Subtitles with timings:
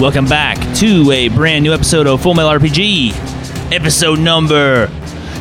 [0.00, 3.12] Welcome back to a brand new episode of Full Metal RPG,
[3.72, 4.88] episode number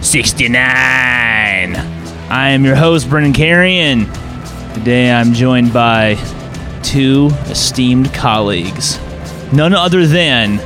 [0.02, 0.56] 69.
[0.56, 4.12] I am your host, Brennan Carrion.
[4.74, 6.16] Today I'm joined by
[6.82, 8.98] two esteemed colleagues,
[9.54, 10.60] none other than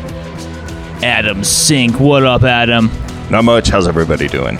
[1.03, 1.99] Adam Sink.
[1.99, 2.89] What up, Adam?
[3.29, 3.67] Not much.
[3.69, 4.57] How's everybody doing?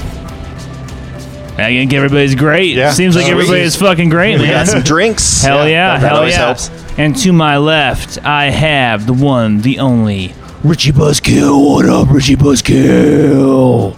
[1.59, 2.75] I think everybody's great.
[2.75, 2.91] Yeah.
[2.91, 3.31] Seems like Sweet.
[3.31, 4.52] everybody's fucking great, We man.
[4.53, 5.41] got some drinks.
[5.44, 6.45] Hell yeah, that, that hell always yeah.
[6.45, 6.70] helps.
[6.99, 11.75] And to my left, I have the one, the only Richie Buzzkill.
[11.75, 13.98] What up, Richie Buzzkill?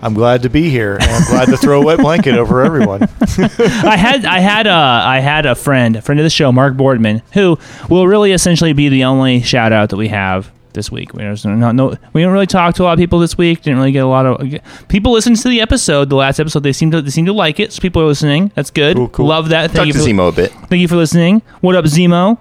[0.00, 3.02] I'm glad to be here, and I'm glad to throw a wet blanket over everyone.
[3.38, 6.76] I had I had a I had a friend, a friend of the show, Mark
[6.76, 11.12] Boardman, who will really essentially be the only shout out that we have this week.
[11.14, 13.62] We there's no, no we didn't really talk to a lot of people this week.
[13.62, 16.62] Didn't really get a lot of people listen to the episode, the last episode.
[16.62, 17.72] They seem to they seem to like it.
[17.72, 18.52] So people are listening.
[18.54, 18.96] That's good.
[18.96, 19.26] Cool, cool.
[19.26, 19.68] Love that.
[19.68, 20.52] Talk Thank to you for Zemo a bit.
[20.52, 21.42] Thank you for listening.
[21.60, 22.38] What up, Zemo?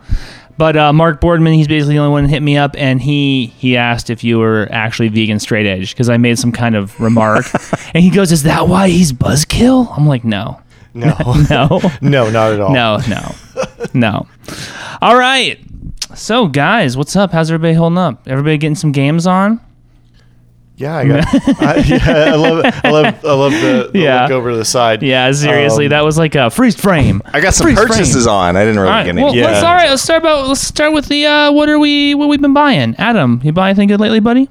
[0.58, 3.48] But uh, Mark Boardman, he's basically the only one that hit me up, and he
[3.58, 7.00] he asked if you were actually vegan straight edge because I made some kind of
[7.00, 7.46] remark,
[7.94, 10.62] and he goes, "Is that why he's buzzkill?" I'm like, "No,
[10.94, 11.16] No,
[11.50, 12.72] no, no, not at all.
[12.72, 13.36] no, no,
[13.96, 14.28] no."
[15.02, 15.60] All right,
[16.16, 17.32] so guys, what's up?
[17.32, 18.28] How's everybody holding up?
[18.28, 19.60] Everybody getting some games on?
[20.76, 21.26] Yeah, I got.
[21.62, 22.66] I, yeah, I love.
[22.84, 23.26] I love.
[23.26, 24.24] I love the, the Yeah.
[24.24, 25.04] look over to the side.
[25.04, 27.22] Yeah, seriously, Um, that was like a freeze frame.
[27.26, 27.88] I got some Freeze frame.
[27.90, 28.56] purchases on.
[28.58, 29.40] I didn't really All right, get well, any.
[29.40, 29.46] Yeah.
[29.46, 29.90] let's all right.
[29.90, 30.48] Let's start about.
[30.48, 32.16] Let's start with the uh, what are we?
[32.16, 32.96] What we've been buying?
[32.98, 34.50] Adam, you buy anything good lately, buddy?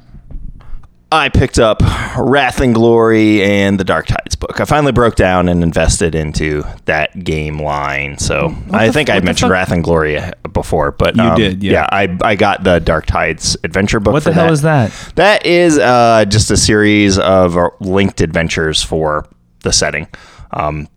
[1.13, 1.83] I picked up
[2.17, 4.59] Wrath and Glory and the Dark Tides book.
[4.61, 8.17] I finally broke down and invested into that game line.
[8.17, 9.51] So I think f- I mentioned?
[9.51, 11.87] Wrath and Glory uh, before, but You um, did, yeah.
[11.93, 14.15] I I got the Dark Tides adventure book.
[14.15, 14.53] What the hell that.
[14.53, 15.13] is that?
[15.17, 19.29] That is uh, just a series of uh, linked adventures for
[19.61, 20.09] the setting,
[20.53, 20.89] um,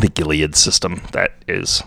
[0.00, 1.84] the Gilead system that is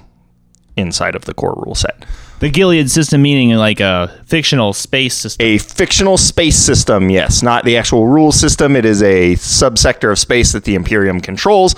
[0.77, 2.05] inside of the core rule set.
[2.39, 5.45] The Gilead system meaning like a fictional space system.
[5.45, 8.77] A fictional space system, yes, not the actual rule system.
[8.77, 11.75] It is a subsector of space that the Imperium controls,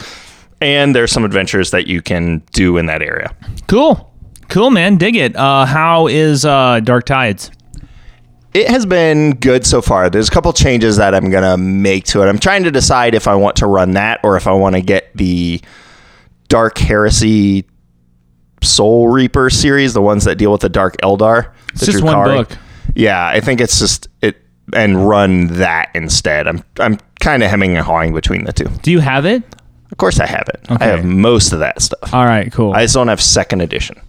[0.61, 3.35] and there's some adventures that you can do in that area.
[3.67, 4.13] Cool,
[4.49, 4.97] cool, man.
[4.97, 5.35] Dig it.
[5.35, 7.49] Uh, how is uh, Dark Tides?
[8.53, 10.11] It has been good so far.
[10.11, 12.27] There's a couple changes that I'm gonna make to it.
[12.27, 14.81] I'm trying to decide if I want to run that or if I want to
[14.81, 15.59] get the
[16.49, 17.65] Dark Heresy
[18.63, 21.51] Soul Reaver series, the ones that deal with the Dark Eldar.
[21.73, 22.57] It's just one book.
[22.95, 24.37] Yeah, I think it's just it
[24.73, 26.47] and run that instead.
[26.47, 28.65] I'm I'm kind of hemming and hawing between the two.
[28.81, 29.43] Do you have it?
[29.91, 30.61] Of course, I have it.
[30.71, 30.85] Okay.
[30.85, 32.13] I have most of that stuff.
[32.13, 32.73] All right, cool.
[32.73, 33.99] I just don't have second edition.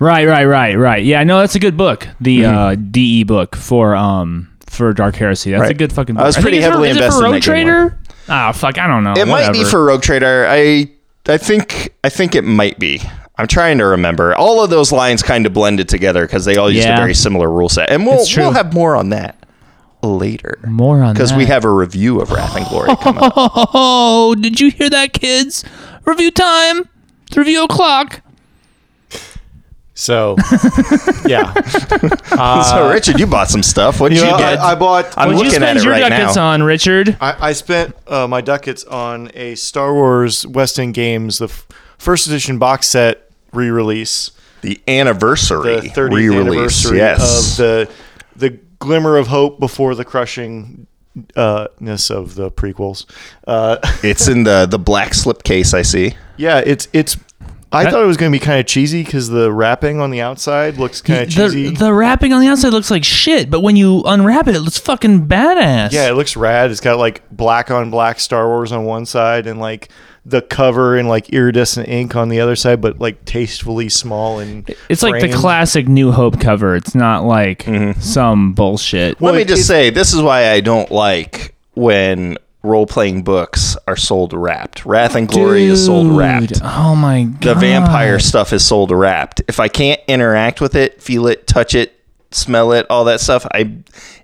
[0.00, 1.04] right, right, right, right.
[1.04, 2.06] Yeah, no, that's a good book.
[2.20, 5.50] The uh, DE book for um for Dark Heresy.
[5.50, 5.78] That's a Mm-hmm.
[5.78, 6.22] Good fucking book.
[6.22, 7.98] I was pretty for- heavily is it invested for in Rogue game Trader.
[8.28, 9.14] Ah, fuck, I don't know.
[9.16, 10.46] It might be for Rogue Trader.
[10.48, 10.90] I
[11.26, 13.00] I think I think it might be.
[13.38, 14.34] I'm trying to remember.
[14.34, 16.94] All of those lines kind of blended together because they all used Yeah.
[16.94, 19.46] a very similar rule set, and we'll we'll have more on that
[20.02, 20.58] later.
[20.66, 23.32] more on because we have a review of Wrath and Glory coming up.
[23.36, 25.64] Oh, did you hear that, kids?
[26.04, 26.88] Review time.
[27.28, 28.22] It's review o'clock.
[29.94, 30.36] So,
[31.26, 31.52] yeah.
[32.62, 34.00] so Richard, you bought some stuff.
[34.00, 34.58] What did You you, know, get?
[34.60, 35.12] I, I bought.
[35.18, 36.50] I'm What'd you looking at spend it your right ducats now.
[36.50, 37.16] on, Richard?
[37.20, 41.66] I, I spent uh, my ducats on a Star Wars West End Games, the f-
[41.98, 44.30] first edition box set re-release,
[44.62, 46.46] the anniversary the 30th re-release.
[46.48, 47.20] anniversary yes.
[47.52, 47.90] of the
[48.36, 50.86] the glimmer of hope before the crushing
[51.36, 53.04] uh, ness of the prequels.
[53.46, 55.74] Uh, it's in the the black slip case.
[55.74, 56.14] I see.
[56.36, 57.16] yeah, it's it's.
[57.70, 60.10] I That- thought it was going to be kind of cheesy because the wrapping on
[60.10, 61.68] the outside looks kind of cheesy.
[61.68, 64.60] The, the wrapping on the outside looks like shit, but when you unwrap it, it
[64.60, 65.92] looks fucking badass.
[65.92, 66.70] Yeah, it looks rad.
[66.70, 69.90] It's got like black on black Star Wars on one side and like
[70.28, 74.74] the cover and like iridescent ink on the other side, but like tastefully small and
[74.88, 76.76] It's like the classic New Hope cover.
[76.76, 78.00] It's not like mm-hmm.
[78.00, 79.20] some bullshit.
[79.20, 83.22] Let me it- just it- say, this is why I don't like when role playing
[83.22, 84.84] books are sold wrapped.
[84.84, 86.60] Wrath and Glory is sold wrapped.
[86.62, 87.40] Oh my god.
[87.40, 89.40] The vampire stuff is sold wrapped.
[89.48, 91.98] If I can't interact with it, feel it, touch it,
[92.30, 93.78] smell it, all that stuff, I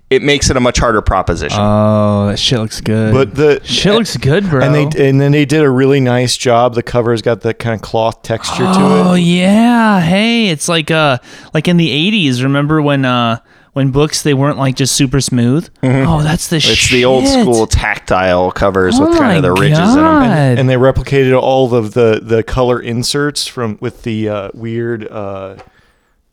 [0.09, 1.59] it makes it a much harder proposition.
[1.59, 3.13] Oh, that shit looks good.
[3.13, 4.61] But the shit looks good, bro.
[4.61, 6.75] and they and then they did a really nice job.
[6.75, 9.11] The cover's got that kind of cloth texture Oh to it.
[9.11, 11.17] Oh yeah, hey, it's like uh
[11.53, 12.43] like in the '80s.
[12.43, 13.39] Remember when uh
[13.73, 15.69] when books they weren't like just super smooth?
[15.83, 16.91] Oh, that's the it's shit.
[16.97, 20.03] the old school tactile covers Oh with kind of the ridges in them.
[20.03, 20.59] God.
[20.59, 25.57] And they replicated all of the the color inserts from with the uh, weird uh,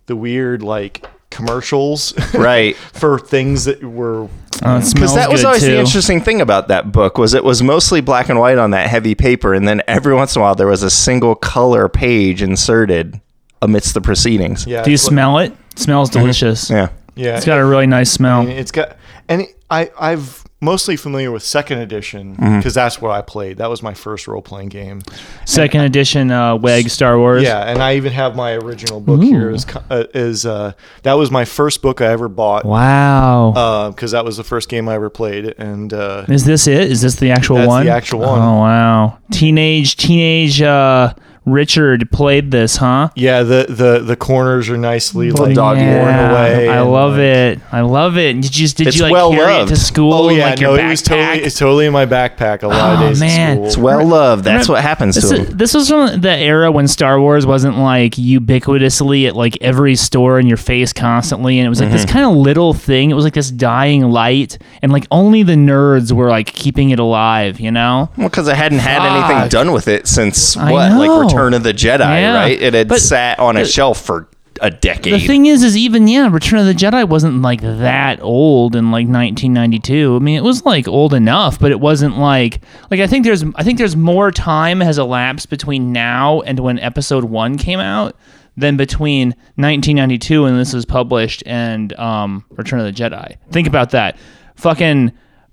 [0.07, 2.77] the weird like commercials Right.
[2.93, 4.29] for things that were
[4.65, 5.73] Oh, because smells that was always too.
[5.73, 8.89] the interesting thing about that book was it was mostly black and white on that
[8.89, 12.43] heavy paper, and then every once in a while there was a single color page
[12.43, 13.21] inserted
[13.61, 14.65] amidst the proceedings.
[14.67, 14.83] Yeah.
[14.85, 15.53] Do you it's like- smell it?
[15.73, 16.21] It smells mm-hmm.
[16.21, 16.71] delicious.
[16.71, 16.91] Yeah.
[17.17, 17.37] Yeah.
[17.39, 18.43] It's got a really nice smell.
[18.43, 18.97] I mean, it's got,
[19.29, 22.59] and it, I I've mostly familiar with second edition Mm-hmm.
[22.59, 23.59] because that's what I played.
[23.59, 25.03] That was my first role playing game.
[25.45, 27.43] Second edition uh, WEG Star Wars.
[27.43, 29.51] Yeah, and I even have my original book here.
[29.51, 30.73] Is uh, is uh,
[31.03, 32.65] that was my first book I ever bought.
[32.65, 33.91] Wow.
[33.91, 36.91] because that was the first game I ever played, and uh, Is this it?
[36.91, 38.39] Is this the actual That's the actual one.
[38.41, 39.19] Oh wow.
[39.33, 41.13] Teenage teenage uh
[41.45, 43.09] Richard played this, huh?
[43.17, 46.69] yeah, the the the corners are nicely like dog worn Yeah, away.
[46.69, 47.61] I love like- it.
[47.73, 48.41] I love it.
[48.41, 49.73] Did you did you like well carry loved.
[49.73, 50.13] it to school?
[50.13, 51.47] Oh in, yeah, like, no, it was totally backpack?
[51.47, 53.65] it's totally in my backpack a lot Oh, of days man.
[53.65, 54.45] It's well loved.
[54.45, 57.45] That's Remember- what happens This to is, this was from the era when Star Wars
[57.45, 61.89] wasn't like ubiquitously at like every store in your face constantly, and it was like
[61.89, 61.97] Mm-hmm.
[61.97, 63.11] this kind of little thing.
[63.11, 66.99] It was like this dying light, and like only the nerds were like keeping it
[67.01, 67.59] alive.
[67.61, 68.11] You know?
[68.17, 71.29] Well, because I hadn't had anything done with it since I what, like know.
[71.33, 72.35] Return of the Jedi, Yeah.
[72.35, 72.61] right?
[72.61, 74.29] It had But sat on a the- shelf for
[74.61, 75.15] a decade.
[75.15, 78.91] The thing is, is even yeah, Return of the Jedi wasn't like that old in
[78.93, 80.15] like 1992.
[80.15, 83.45] I mean, it was like old enough, but it wasn't like like I think there's
[83.57, 88.15] I think there's more time has elapsed between now and when Episode One came out
[88.57, 93.37] than between 1992 when this was published and um, Return of the Jedi.
[93.51, 94.19] Think about that.
[94.57, 95.11] Fucking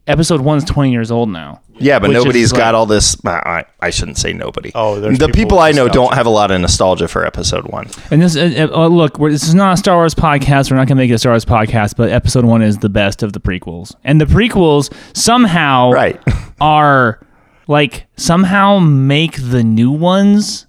[0.09, 1.61] Episode One's 20 years old now.
[1.77, 3.15] yeah, but which is nobody's got like- all this.
[3.25, 4.71] I, I shouldn't say nobody.
[4.75, 6.15] Oh, there's the people people with I know don't nostalgia.
[6.15, 7.87] have a lot of nostalgia for Episode One.
[8.11, 10.71] And this, uh, uh, look, we're, this is not a Star Wars podcast.
[10.71, 12.89] We're not going to make it a Star Wars podcast, but Episode One is the
[12.89, 16.19] best of the prequels, and the prequels somehow Right.
[16.61, 17.25] are
[17.67, 20.65] like somehow make the new ones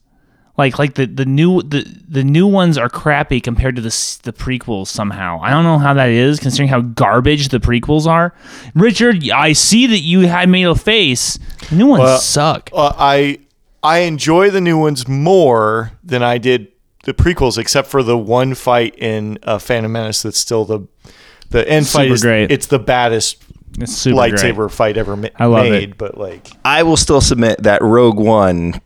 [0.61, 3.89] like like the the new the the new ones are crappy compared to the
[4.23, 5.41] the prequels somehow.
[5.43, 8.33] I don't know how that is considering how garbage the prequels are.
[8.75, 11.39] Richard, I see that you had made a face.
[11.71, 12.71] The new ones Well, suck.
[12.73, 13.41] Uh, I
[13.83, 16.69] I enjoy the new ones more than I did
[17.05, 20.87] the prequels, except for the one fight in uh, Phantom Menace that's still the
[21.49, 22.53] the end fight is great.
[22.53, 23.43] it's the baddest
[23.81, 24.71] It's super lightsaber great.
[24.73, 25.71] fight ever ma- I love it.
[25.71, 25.99] made.
[25.99, 28.81] But like, I will still submit that Rogue One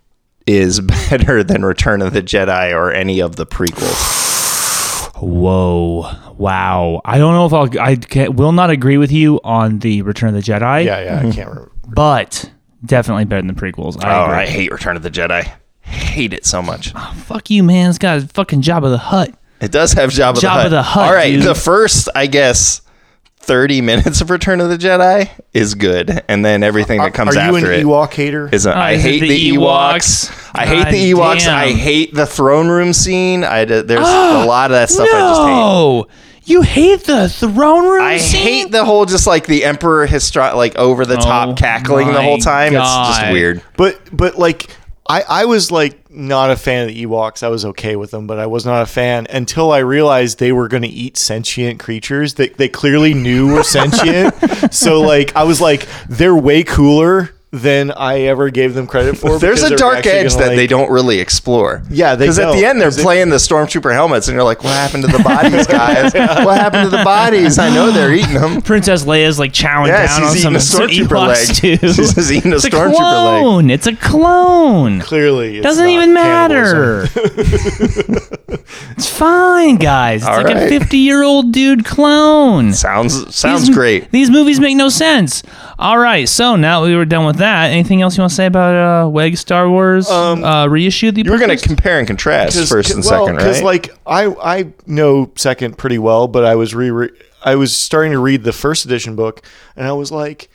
[0.47, 0.81] is
[1.11, 4.33] better than Return of the Jedi or any of the prequels.
[5.21, 6.11] Whoa!
[6.37, 7.01] Wow!
[7.05, 7.81] I don't know if I'll.
[7.81, 10.85] I can, will not agree with you on the Return of the Jedi.
[10.85, 11.73] yeah, yeah, I can't remember.
[11.87, 12.51] but
[12.85, 14.03] definitely better than the prequels.
[14.05, 14.37] I oh, agree.
[14.39, 15.51] I hate Return of the Jedi.
[15.83, 16.93] Hate it so much.
[16.95, 17.91] Ah, fuck you, man!
[17.91, 19.33] It's got a fucking Jabba the Hutt.
[19.61, 20.71] It does have Jabba, Jabba the Hutt.
[20.71, 21.43] the Hutt, All right, dude.
[21.45, 22.83] the first, I guess,
[23.45, 27.59] thirty minutes of Return of the Jedi is good, and then everything that comes after.
[27.59, 27.65] it.
[27.65, 28.49] Are you an it Ewok hater?
[28.53, 28.67] is.
[28.67, 30.29] A, I oh, is it hate the the, Ewoks?
[30.29, 30.51] Ewoks.
[30.55, 31.47] I hate the God Ewoks.
[31.49, 33.45] I hate the throne room scene.
[33.45, 35.47] I d- there's a lot of that stuff I just hate.
[35.47, 36.07] no,
[36.47, 38.03] you hate the throne room.
[38.03, 38.43] I scene?
[38.43, 42.21] hate the whole just like the emperor histri- like over the top Oh cackling the
[42.23, 42.75] whole time.
[42.75, 42.83] It's
[43.19, 43.63] just weird.
[43.77, 44.69] But but like
[45.09, 47.43] I I was like not a fan of the Ewoks.
[47.43, 50.53] I was okay with them, but I was not a fan until I realized they
[50.53, 54.35] were going to eat sentient creatures that they clearly knew were sentient.
[54.73, 59.39] so like I was like they're way cooler than I ever gave them credit for.
[59.45, 61.83] There's a dark edge that like- they don't really explore.
[61.89, 64.45] Yeah, they because at the end they're 'Cause it- playing the stormtrooper helmets, and you're
[64.45, 66.13] like, "What happened to the bodies, guys?
[66.15, 67.59] what happened to the bodies?
[67.59, 70.57] I know they're eating them." Princess Leia's like chowing Yes, down on he's some, eating
[70.57, 71.79] a some stormtrooper Ewoks leg.
[71.81, 71.87] too.
[71.87, 72.95] He's just eating a it's a stormtrooper leg.
[73.43, 73.71] clone.
[73.71, 75.01] It's a clone.
[75.01, 77.07] Clearly, it's Doesn't not even matter.
[78.97, 80.23] it's fine, guys.
[80.23, 82.73] It's All like a 50 year old dude clone.
[82.73, 84.11] Sounds sounds These- great.
[84.11, 85.43] These movies make no sense.
[85.79, 88.37] All right, so now that we were done with that, anything else you want to
[88.37, 91.11] say about uh, WEG Star Wars um, uh, reissue?
[91.11, 93.45] The You were going to compare and contrast first and well, second, right?
[93.45, 97.11] Because like I I know second pretty well, but I was re, re
[97.45, 99.45] I was starting to read the first edition book,
[99.77, 100.49] and I was like,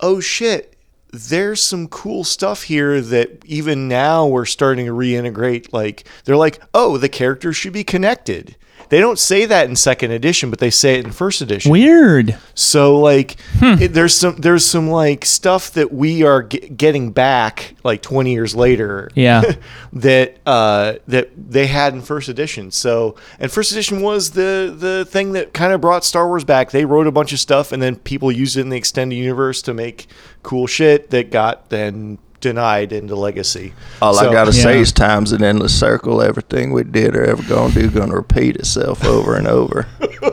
[0.00, 0.74] oh shit.
[1.10, 5.72] There's some cool stuff here that even now we're starting to reintegrate.
[5.72, 8.56] Like they're like, oh, the characters should be connected.
[8.90, 11.70] They don't say that in second edition, but they say it in first edition.
[11.70, 12.36] Weird.
[12.54, 13.74] So like, Hmm.
[13.82, 18.32] it, there's some there's some like stuff that we are ge- getting back like 20
[18.32, 19.10] years later.
[19.14, 19.42] Yeah.
[19.92, 22.70] that uh, that they had in first edition.
[22.70, 26.70] So and first edition was the the thing that kind of brought Star Wars back.
[26.70, 29.60] They wrote a bunch of stuff and then people used it in the extended universe
[29.62, 30.06] to make
[30.42, 33.72] cool shit that got then denied into legacy.
[34.00, 36.22] All I gotta say is time's an endless circle.
[36.22, 39.86] Everything we did or ever gonna do gonna repeat itself over and over.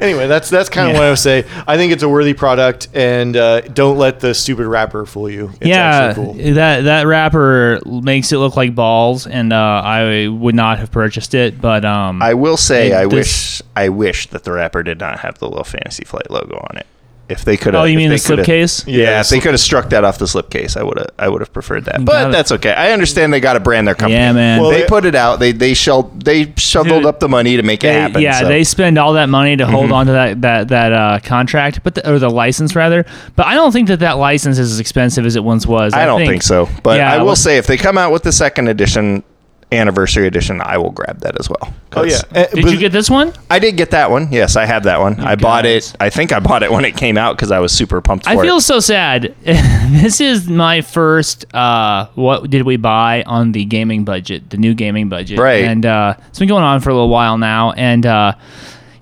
[0.00, 1.00] Anyway, that's that's kind of Yeah.
[1.00, 1.44] what I would say.
[1.66, 5.48] I think it's a worthy product, and uh, don't let the stupid wrapper fool you.
[5.60, 6.34] It's yeah, cool.
[6.34, 11.34] that that wrapper makes it look like balls, and uh, I would not have purchased
[11.34, 11.60] it.
[11.60, 15.00] But um, I will say, It- I this- wish, I wish that the wrapper did
[15.00, 16.86] not have the little Fantasy Flight logo on it.
[17.28, 18.84] If they could have, oh, you mean the slipcase?
[18.86, 21.28] Yeah, Yeah, if they could have struck that off the slipcase, I would have, I
[21.28, 22.02] would have preferred that.
[22.02, 22.72] But that's okay.
[22.72, 24.14] I understand they got to brand their company.
[24.14, 24.60] Yeah, man.
[24.62, 25.38] Well, they they- put it out.
[25.38, 28.22] They they shell, they shoveled Dude, up the money to make it happen.
[28.22, 28.40] yeah, so.
[28.44, 28.48] Mm-hmm.
[28.50, 31.96] they spend all that money to hold on to that that that uh, contract, but
[31.96, 33.04] the, or the license rather.
[33.36, 35.92] But I don't think that that license is as expensive as it once was.
[35.92, 36.66] I don't think, so.
[36.82, 39.22] But Yeah, I will let's- say, if they come out with the second edition,
[39.72, 41.72] anniversary edition, I will grab that as well.
[41.94, 43.32] Oh yeah, Uh, Did but- you get this one?
[43.50, 44.30] I did get that one.
[44.32, 45.20] Yes, I have that one.
[45.20, 45.90] I bought guys.
[45.90, 45.96] it.
[46.00, 48.30] I think I bought it when it came out because I was super pumped for
[48.30, 48.42] I it.
[48.42, 49.34] feel so sad.
[49.42, 51.52] this is my first.
[51.54, 54.50] Uh, what did we buy on the gaming budget?
[54.50, 55.64] The new gaming budget, Right.
[55.64, 58.04] And uh, it's been going on for a little while now, and.
[58.06, 58.32] Uh,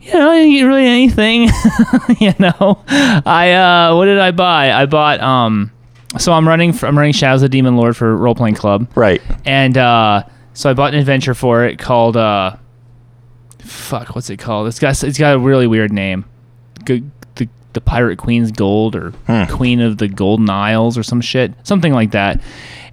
[0.01, 1.43] you know, I didn't get really anything.
[2.21, 4.71] you know, I uh, what did I buy?
[4.73, 5.73] I bought um,
[6.17, 8.89] so I'm running for, I'm running Shadows of the Demon Lord for role playing club,
[8.95, 9.21] right.
[9.45, 10.23] and uh,
[10.57, 12.57] so I bought an adventure for it called uh,
[13.59, 14.69] fuck, what's it called?
[14.69, 16.25] It's got it's got a really weird name,
[16.87, 19.13] G- the the Pirate Queen's Gold or
[19.51, 22.41] Queen of the Golden Isles or some shit, something like that.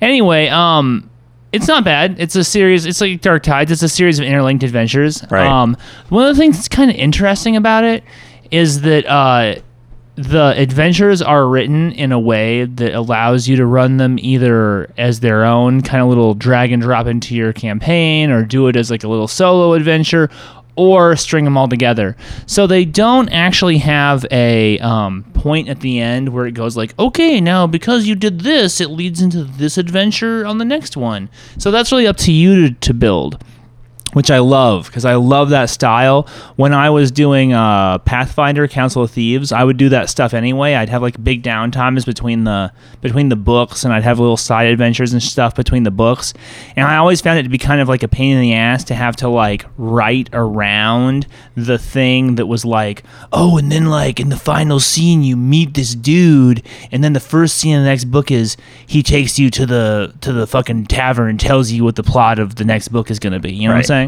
[0.01, 1.10] Anyway, um,
[1.53, 2.20] it's not bad.
[2.20, 2.86] It's a series.
[2.86, 3.72] It's like Dark Tides.
[3.72, 5.24] It's a series of interlinked adventures.
[5.32, 5.48] Right.
[5.48, 5.77] Um,
[6.10, 8.03] one of the things that's kind of interesting about it
[8.51, 9.55] is that uh,
[10.15, 15.22] the adventures are written in a way that allows you to run them either as
[15.22, 18.91] their own kind of little drag and drop into your campaign or do it as
[18.91, 20.29] like a little solo adventure
[20.75, 22.15] or string them all together.
[22.46, 26.98] So they don't actually have a um, point at the end where it goes like,
[27.00, 31.29] okay, now because you did this, it leads into this adventure on the next one.
[31.58, 33.43] So that's really up to you to, to build
[34.13, 36.27] which I love because I love that style.
[36.55, 40.75] When I was doing uh, Pathfinder Council of Thieves, I would do that stuff anyway.
[40.75, 44.67] I'd have like big downtimes between the between the books, and I'd have little side
[44.67, 46.34] adventures and stuff between the books.
[46.75, 48.84] And I always found it to be kind of like a pain in the ass
[48.86, 54.20] to have to like write around the thing that was like, oh, and then like
[54.20, 57.89] in the final scene you meet this dude, and then the first scene in the
[57.89, 61.84] next book is he takes you to the to the fucking tavern and tells you
[61.84, 63.53] what the plot of the next book is going to be.
[63.53, 64.02] You know what I'm saying?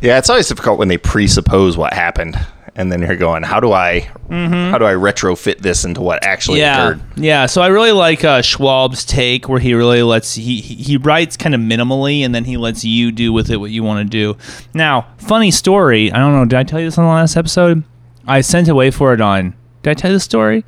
[0.00, 2.38] Yeah, it's always difficult when they presuppose what happened,
[2.76, 6.60] and then you're going, "How do I, how do I retrofit this into what actually
[6.60, 7.46] yeah, occurred?" yeah.
[7.46, 11.54] So I really like uh, Schwalb's take, where he really lets he he writes kind
[11.54, 14.36] of minimally, and then he lets you do with it what you want to do.
[14.72, 16.12] Now, funny story.
[16.12, 16.44] I don't know.
[16.44, 17.82] Did I tell you this on the last episode?
[18.26, 19.56] I sent away for it on.
[19.82, 20.64] Did I tell you the story?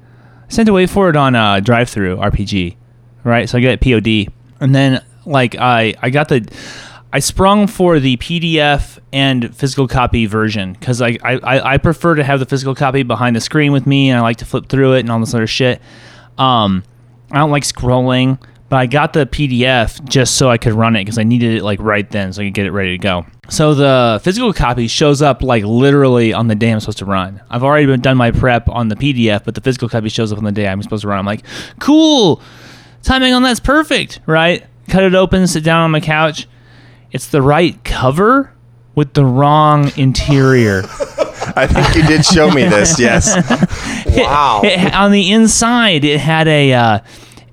[0.49, 2.75] I sent away for it on uh, DriveThruRPG,
[3.23, 3.49] right?
[3.49, 6.49] So I got it POD, and then like I I got the.
[7.13, 12.23] I sprung for the PDF and physical copy version because I, I I prefer to
[12.23, 14.95] have the physical copy behind the screen with me, and I like to flip through
[14.95, 15.81] it and all this other shit.
[16.39, 16.85] Um,
[17.33, 18.39] I don't like scrolling,
[18.69, 21.65] but I got the PDF just so I could run it because I needed it
[21.65, 23.27] like right then so I could get it ready to go.
[23.49, 27.43] So the physical copy shows up like literally on the day I'm supposed to run.
[27.51, 30.39] I've already been done my prep on the PDF, but the physical copy shows up
[30.39, 31.19] on the day I'm supposed to run.
[31.19, 31.43] I'm like,
[31.81, 32.41] cool,
[33.03, 34.65] timing on that's perfect, right?
[34.89, 36.47] Cut it open, sit down on my couch.
[37.13, 38.53] It's the right cover
[38.95, 40.83] with the wrong interior.
[41.57, 42.99] I think you did show me this.
[43.01, 43.35] Yes.
[44.17, 44.61] Wow.
[44.65, 46.99] It- on the inside, it had a uh,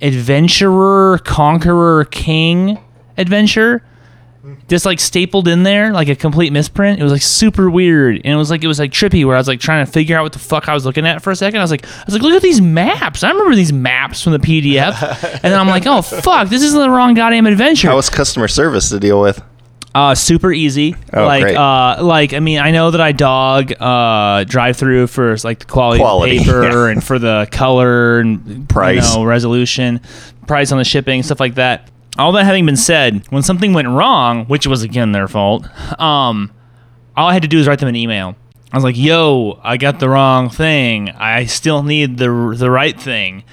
[0.02, 2.80] adventurer, conqueror, king
[3.18, 3.84] adventure,
[4.68, 7.00] just like stapled in there, like a complete misprint.
[7.00, 9.26] It was like super weird, and it was like it was like trippy.
[9.26, 11.22] Where I was like trying to figure out what the fuck I was looking at
[11.22, 11.60] for a second.
[11.60, 13.24] I was like, I was like, look at these maps.
[13.24, 15.02] I remember these maps from the PDF,
[15.34, 17.88] and then I'm like, oh fuck, this is the wrong goddamn adventure.
[17.88, 19.42] How was customer service to deal with?
[19.96, 20.96] Uh, super easy.
[21.12, 21.56] Oh, like, great.
[21.56, 26.00] uh, like I mean, I know that I dog uh, DriveThru for like the quality,
[26.02, 26.92] Quality, of the paper yeah.
[26.92, 29.12] and for the color and Price.
[29.14, 30.02] you know, resolution,
[30.46, 31.90] price on the shipping, stuff like that.
[32.18, 35.66] All that having been said, when something went wrong, which was again their fault,
[36.00, 36.52] um,
[37.16, 38.36] all I had to do was write them an email.
[38.72, 41.10] I was like, "Yo, I got the wrong thing.
[41.12, 43.44] I still need the the right thing,"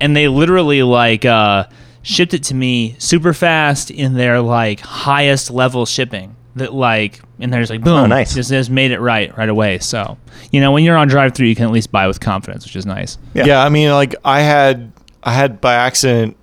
[0.00, 1.64] and they literally like uh,
[2.02, 6.36] shipped it to me super fast in their like highest level shipping.
[6.56, 8.34] That like, and they're just like, boom, Oh, nice.
[8.34, 9.78] just, just made it right right away.
[9.78, 10.18] So
[10.50, 12.84] you know, when you're on DriveThru, you can at least buy with confidence, which is
[12.86, 13.16] nice.
[13.34, 13.46] Yeah.
[13.46, 13.64] Yeah.
[13.64, 16.36] I mean, like I had, I had by accident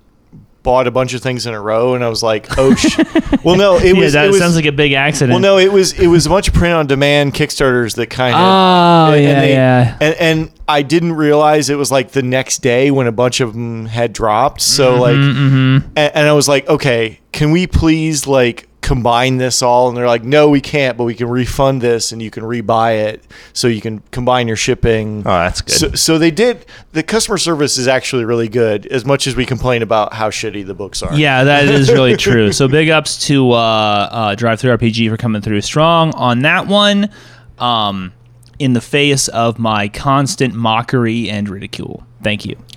[0.62, 2.98] bought a bunch of things in a row, and I was like, oh, sh-.
[3.44, 4.12] well, no, it yeah, was.
[4.12, 5.30] that it was sounds like a big accident.
[5.32, 8.34] well, no, it was it was a bunch of print on demand Kickstarters that kind
[8.34, 8.40] of.
[8.40, 9.96] Oh and- yeah, and they- yeah.
[10.00, 13.52] And, and I didn't realize it was like the next day when a bunch of
[13.54, 14.60] them had dropped.
[14.60, 19.62] So Mm-hmm, like, and, and I was like, okay, can we please like combine this
[19.62, 22.42] all and they're like no we can't but we can refund this and you can
[22.42, 25.72] rebuy it so you can combine your shipping Oh, that's good.
[25.72, 29.46] so, so they did the customer service is actually really good as much as we
[29.46, 32.50] complain about how shitty the books are Yeah, that is really true.
[32.50, 37.10] So big ups to uh, uh, DriveThruRPG for coming through strong on that one.
[37.58, 38.12] Um,
[38.58, 42.04] in the face of my constant mockery and ridicule.
[42.22, 42.56] Thank you.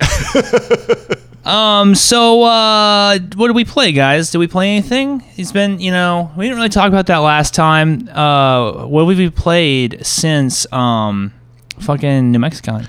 [1.46, 1.94] um.
[1.94, 4.30] So, uh, what did we play, guys?
[4.30, 5.22] Did we play anything?
[5.36, 8.08] It's been, you know, we didn't really talk about that last time.
[8.08, 11.32] Uh, what have we played since um,
[11.80, 12.80] fucking New Mexico?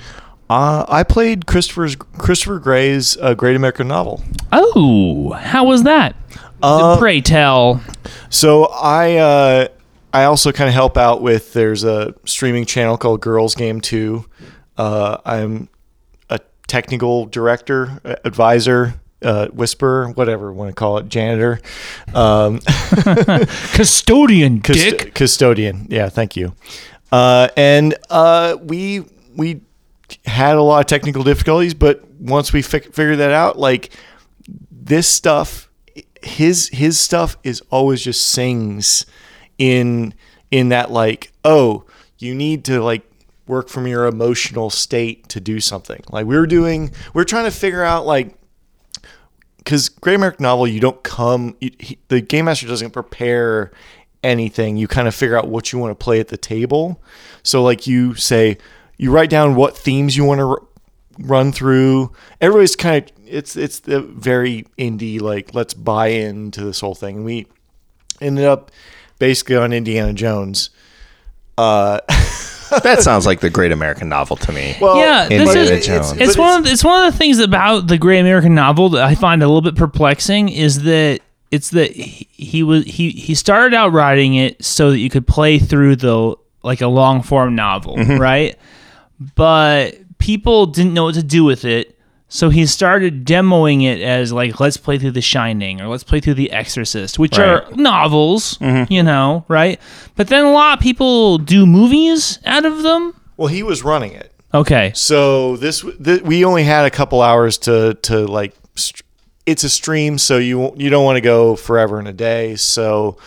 [0.47, 6.15] uh, i played christopher's christopher gray's uh, great american novel Oh, how was that?
[6.61, 7.81] Uh, Pray tell.
[8.29, 9.67] So I uh,
[10.13, 14.25] I also kind of help out with there's a streaming channel called Girls Game Two.
[14.77, 15.67] Uh, I'm
[16.67, 21.59] technical director, uh, advisor, uh, whisperer, whatever you want to call it, janitor,
[22.13, 22.59] um,
[23.73, 25.13] Custodian, cust- dick.
[25.15, 25.87] custodian.
[25.89, 26.53] Yeah, thank you.
[27.11, 29.05] Uh, and uh, we
[29.35, 29.61] we
[30.25, 33.91] had a lot of technical difficulties, but once we fi- figured that out, like
[34.71, 35.69] this stuff
[36.21, 39.05] his his stuff is always just sings
[39.59, 40.13] in
[40.51, 41.85] in that like oh
[42.17, 43.03] you need to like
[43.47, 46.03] work from your emotional state to do something.
[46.09, 48.35] Like we were doing we are trying to figure out like
[49.57, 53.71] because great american novel you don't come you, he, the game master doesn't prepare
[54.23, 54.75] anything.
[54.77, 57.01] You kind of figure out what you want to play at the table.
[57.43, 58.57] So like you say
[58.97, 60.61] you write down what themes you want to r-
[61.19, 62.11] run through.
[62.41, 67.17] Everybody's kind of it's it's the very indie like let's buy into this whole thing.
[67.17, 67.47] And we
[68.19, 68.71] ended up
[69.19, 70.71] basically on indiana jones.
[71.57, 71.99] Uh
[72.83, 74.75] that sounds like the Great American Novel to me.
[74.79, 76.13] well yeah, this is it's- Jones.
[76.13, 78.89] but it's one of the, it's one of the things about the Great American Novel
[78.89, 83.11] that I find a little bit perplexing is that it's that he, he was he
[83.11, 87.21] he started out writing it so that you could play through the like a long
[87.21, 88.19] form novel, mm-hmm.
[88.19, 88.57] right?
[89.35, 91.94] But people didn't know what to do with it,
[92.27, 96.19] so he started demoing it as like let's play through The Shining or let's play
[96.19, 97.75] through The Exorcist, which are Right.
[97.75, 98.57] novels,
[98.89, 99.79] you know, right?
[100.15, 103.13] But then a lot of people do movies out of them.
[103.37, 104.93] well he was running it Okay.
[104.95, 108.53] So this, th- we only had a couple hours to to like.
[108.75, 109.01] St-
[109.45, 112.55] it's a stream, so you you don't want to go forever in a day.
[112.55, 113.17] So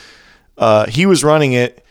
[0.56, 1.84] uh, he was running it,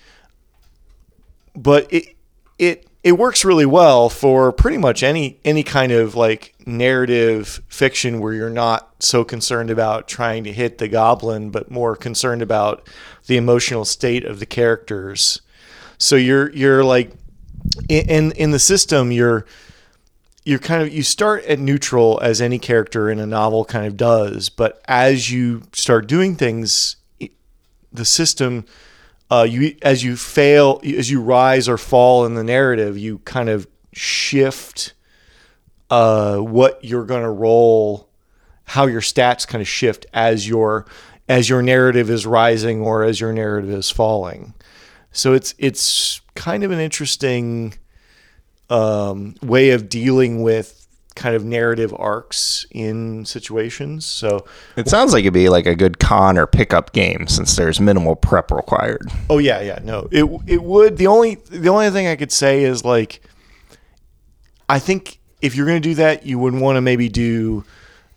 [1.56, 2.16] but it
[2.58, 8.20] it it works really well for pretty much any any kind of like narrative fiction
[8.20, 12.88] where you're not so concerned about trying to hit the goblin, but more concerned about
[13.26, 15.42] the emotional state of the characters.
[15.98, 17.14] So you're you're like
[17.90, 19.46] in in the system you're
[20.44, 23.98] you're kind of you start at neutral as any character in a novel kind of
[23.98, 26.96] does but as you start doing things
[27.92, 28.66] the system
[29.30, 33.50] uh, you as you fail as you rise or fall in the narrative you kind
[33.50, 34.94] of shift
[35.90, 38.10] uh, what you're going to roll
[38.66, 40.86] how your stats kind of shift as your
[41.30, 44.54] as your narrative is rising or as your narrative is falling
[45.12, 47.74] so it's it's kind of an interesting
[48.70, 54.06] um, way of dealing with kind of narrative arcs in situations.
[54.06, 54.46] So,
[54.76, 58.16] It sounds like it'd be like a good con or pickup game since there's minimal
[58.16, 59.12] prep required.
[59.30, 60.98] oh yeah, yeah, no, it it would.
[60.98, 63.22] The only the only thing I could say is like,
[64.70, 67.64] I think if you're going to do that, you would want to maybe do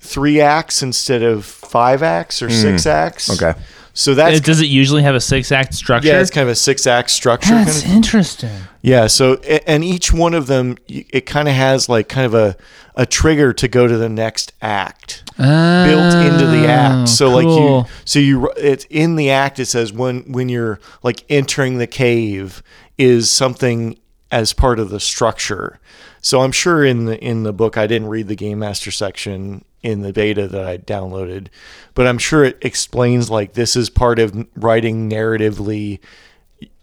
[0.00, 2.90] three acts instead of five acts or six hmm.
[2.90, 3.30] acts.
[3.30, 3.59] Okay.
[3.92, 6.09] So that uh, does it usually have a six act structure?
[6.09, 7.50] yeah, it's kind of a six act structure.
[7.50, 8.56] kind That's of interesting.
[8.83, 9.35] Yeah, so
[9.66, 12.56] and each one of them it kind of has like kind of a
[12.94, 17.09] a trigger to go to the next act built into the act.
[17.09, 20.80] So like Oh, you so you it's in the act it says when when you're
[21.02, 22.62] like entering the cave
[22.96, 23.98] is something
[24.30, 25.80] as part of the structure.
[26.20, 29.64] So I'm sure in the in the book I didn't read the game master section
[29.82, 31.48] in the beta that I downloaded,
[31.94, 36.00] but I'm sure it explains like this is part of writing narratively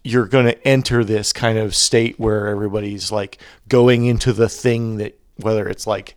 [0.07, 4.97] you're going to enter this kind of state where everybody's like going into the thing
[4.97, 6.15] that whether it's like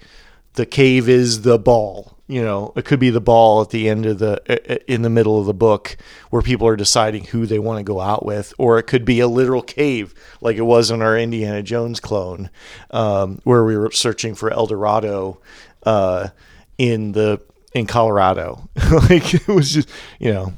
[0.55, 4.07] the cave is the ball you know it could be the ball at the end
[4.07, 5.97] of the in the middle of the book
[6.31, 9.19] where people are deciding who they want to go out with or it could be
[9.21, 12.49] a literal cave like it was in our indiana jones clone
[12.93, 15.41] um, where we were searching for el dorado
[15.85, 16.29] uh,
[16.79, 17.41] in the
[17.75, 18.69] in colorado
[19.11, 19.89] like it was just
[20.19, 20.53] you know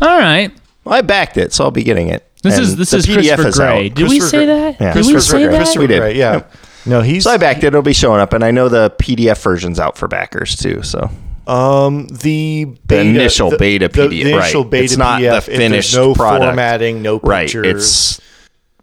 [0.00, 0.52] All right.
[0.84, 2.24] Well, I backed it, so I'll be getting it.
[2.42, 3.86] This And is this is PDF Christopher is Gray.
[3.88, 3.94] out.
[3.94, 4.80] Did we say that?
[4.80, 4.94] Yeah.
[4.94, 5.52] Did we Christopher say Gray.
[5.52, 5.56] that?
[5.58, 6.00] Christopher We did.
[6.00, 6.42] Right, yeah
[6.88, 7.68] no he's So I backed it.
[7.68, 10.82] It'll be showing up, and I know the PDF version's out for backers too.
[10.82, 11.10] So
[11.46, 14.70] Um, the beta, initial beta the, PDF, the initial right.
[14.70, 15.42] beta It's not the PDF.
[15.44, 16.44] finished no product.
[16.44, 17.46] formatting, no Right.
[17.46, 17.66] pictures.
[17.66, 18.20] It's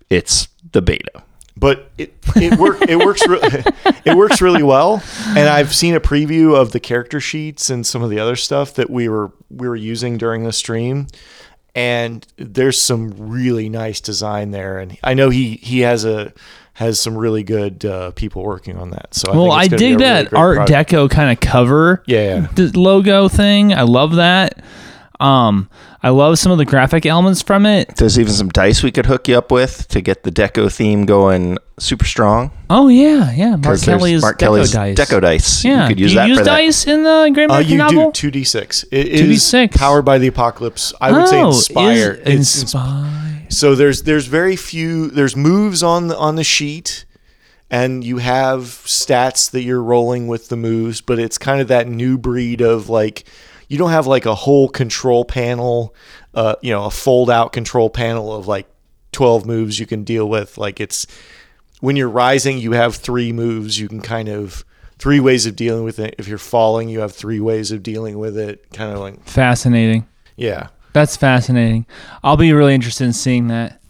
[0.10, 1.24] it's the beta.
[1.58, 3.40] but it it work it works re-
[4.06, 5.02] it works really well.
[5.30, 8.74] And I've seen a preview of the character sheets and some of the other stuff
[8.76, 11.08] that we were we were using during the stream.
[11.74, 16.32] And there's some really nice design there, and I know he he has a
[16.76, 19.14] has some really good uh, people working on that.
[19.16, 20.90] So I Well, think I it's gonna be dig a really that great Art product.
[20.92, 22.04] Deco kind of cover.
[22.06, 22.48] Yeah, yeah.
[22.54, 23.74] the logo thing.
[23.74, 24.62] I love that.
[25.20, 25.70] Um,
[26.04, 27.96] I love some of the graphic elements from it.
[27.96, 31.06] There's even some dice we could hook you up with to get the deco theme
[31.06, 32.52] going super strong.
[32.70, 33.52] Oh yeah, yeah.
[33.52, 34.98] Mark there's Kelly's Mark Deco Kelly's dice.
[34.98, 35.64] Deco dice.
[35.64, 35.84] Yeah.
[35.84, 36.50] You could use do you that use for that.
[36.58, 38.08] dice in the Great Uh, you novel?
[38.08, 38.84] do two d six.
[38.92, 39.74] 2d6.
[39.76, 40.94] powered by the apocalypse.
[41.00, 42.12] I would say Oh, inspire.
[42.12, 43.35] is It's ins- inspire.
[43.50, 45.10] So there's there's very few.
[45.10, 47.06] There's moves on the on the sheet,
[47.70, 51.02] and you have stats that you're rolling with the moves.
[51.02, 53.26] But it's kind of that new breed of like
[53.68, 55.96] you don't have like a whole control panel.
[56.34, 58.68] Uh, you know, a fold out control panel of like
[59.12, 60.58] twelve moves you can deal with.
[60.58, 61.08] Like it's
[61.82, 63.80] when you're rising, you have three moves.
[63.80, 64.66] You can kind of
[64.98, 66.16] three ways of dealing with it.
[66.18, 68.70] If you're falling, you have three ways of dealing with it.
[68.74, 70.08] Kind of like Fascinating.
[70.36, 70.68] yeah.
[70.96, 71.86] That's fascinating.
[72.24, 73.82] I'll be really interested in seeing that.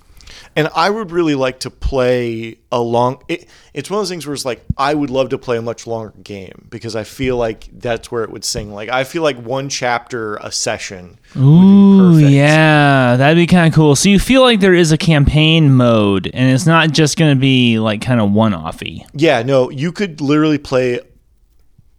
[0.55, 3.21] And I would really like to play a long.
[3.27, 5.61] It, it's one of those things where it's like I would love to play a
[5.61, 8.73] much longer game because I feel like that's where it would sing.
[8.73, 11.19] Like I feel like one chapter a session.
[11.37, 12.31] Ooh, perfect.
[12.31, 13.95] yeah, that'd be kind of cool.
[13.95, 17.39] So you feel like there is a campaign mode, and it's not just going to
[17.39, 19.05] be like kind of one-offy.
[19.13, 21.01] Yeah, no, you could literally play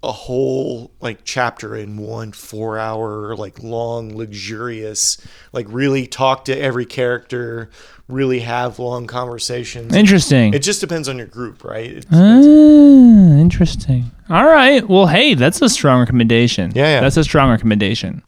[0.06, 5.18] a whole like chapter in one four hour like long luxurious
[5.52, 7.68] like really talk to every character
[8.08, 10.54] really have long conversations Interesting.
[10.54, 14.10] it just depends on your group right It's- Ah, interesting.
[14.30, 14.88] All right.
[14.88, 16.72] Well, hey, that's a strong recommendation.
[16.74, 17.00] Yeah, yeah.
[17.00, 18.22] That's a strong recommendation.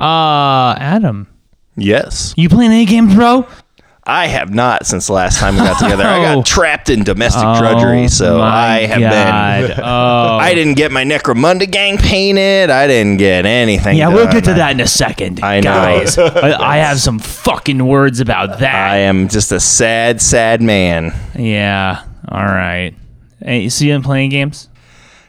[0.00, 1.28] Uh, Adam,
[1.76, 2.34] Yes.
[2.36, 3.46] you playing any games, bro?
[4.06, 6.04] I have not since the last time we got together.
[6.04, 6.36] I Oh.
[6.36, 9.68] got trapped in domestic drudgery, oh so I have God.
[9.68, 9.78] been.
[9.84, 10.36] Oh.
[10.38, 12.68] I didn't get my Necromunda gang painted.
[12.70, 13.96] I didn't get anything.
[13.96, 15.70] yeah, we'll get to that in a second, I know.
[15.70, 16.18] guys.
[16.18, 18.90] I, I have some fucking words about that.
[18.92, 21.14] I am just a sad, sad man.
[21.34, 22.04] yeah.
[22.28, 22.94] All right.
[23.44, 24.68] Hey, so you been playing games?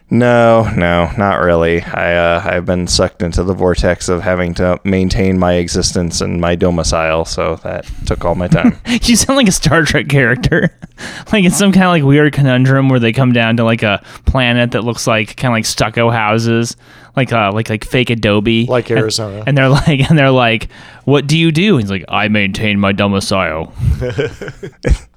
[0.10, 1.82] No, no, not really.
[1.82, 6.40] I uh, I've been sucked into the vortex of having to maintain my existence and
[6.40, 8.78] my domicile, so that took all my time.
[9.02, 10.78] you sound like a Star Trek character.
[11.34, 14.04] like it's some kind of like weird conundrum where they come down to like a
[14.26, 16.78] planet that looks like kind of like stucco houses,
[17.16, 19.44] like uh like like fake Adobe, Like And- Arizona.
[19.48, 20.70] And, they're like and they're like,
[21.06, 23.74] "What do you do?" And he's like, "I maintain my domicile."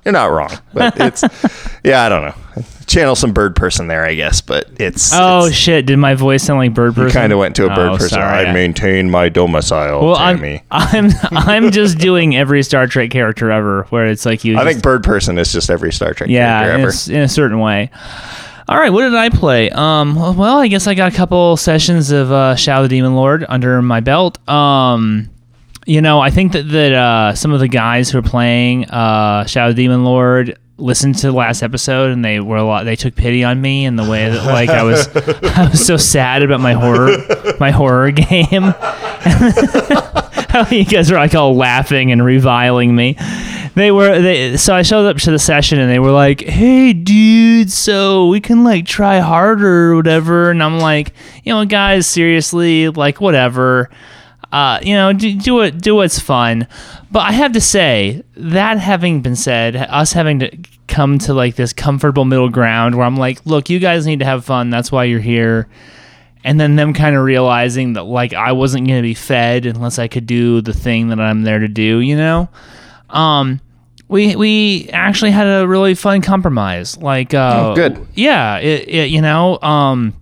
[0.04, 1.22] You're not wrong, but it's
[1.84, 2.34] yeah, I don't know.
[2.86, 5.84] Channel some bird person there, I guess, but it's Oh it's, shit!
[5.84, 7.08] Did my voice sound like bird person?
[7.08, 8.08] You kind of went to a bird Oh, person.
[8.10, 8.46] sorry.
[8.46, 13.82] I maintain my domicile, Well, I'm, I'm I'm just doing every Star Trek character ever,
[13.90, 14.54] where it's like you.
[14.56, 17.12] I just- think bird person is just every Star Trek yeah, character in a, ever.
[17.18, 17.90] in a certain way.
[18.68, 19.70] All right, what did I play?
[19.70, 23.46] Um, well, I guess I got a couple sessions of uh, Shadow the Demon Lord
[23.48, 24.46] under my belt.
[24.46, 25.30] Um,
[25.86, 29.46] you know, I think that that uh, some of the guys who are playing uh,
[29.46, 32.84] Shadow Demon Lord listened to the last episode and they were a lot.
[32.84, 35.96] They took pity on me in the way that like I was I was so
[35.96, 37.16] sad about my horror
[37.58, 38.74] my horror game.
[40.70, 43.16] You guys were like all laughing and reviling me.
[43.74, 46.92] They were they so I showed up to the session and they were like, "Hey
[46.92, 51.12] dude, so we can like try harder or whatever." And I'm like,
[51.44, 53.90] "You know, guys, seriously, like whatever.
[54.50, 56.66] Uh, you know, do, do it do what's fun."
[57.10, 60.50] But I have to say, that having been said, us having to
[60.88, 64.24] come to like this comfortable middle ground where I'm like, "Look, you guys need to
[64.24, 64.70] have fun.
[64.70, 65.68] That's why you're here."
[66.44, 69.98] And then them kind of realizing that like I wasn't going to be fed unless
[69.98, 72.48] I could do the thing that I'm there to do, you know.
[73.10, 73.60] Um,
[74.08, 76.96] we we actually had a really fun compromise.
[76.96, 78.06] Like, uh, Oh, good.
[78.14, 80.14] Yeah, it, it you know, um,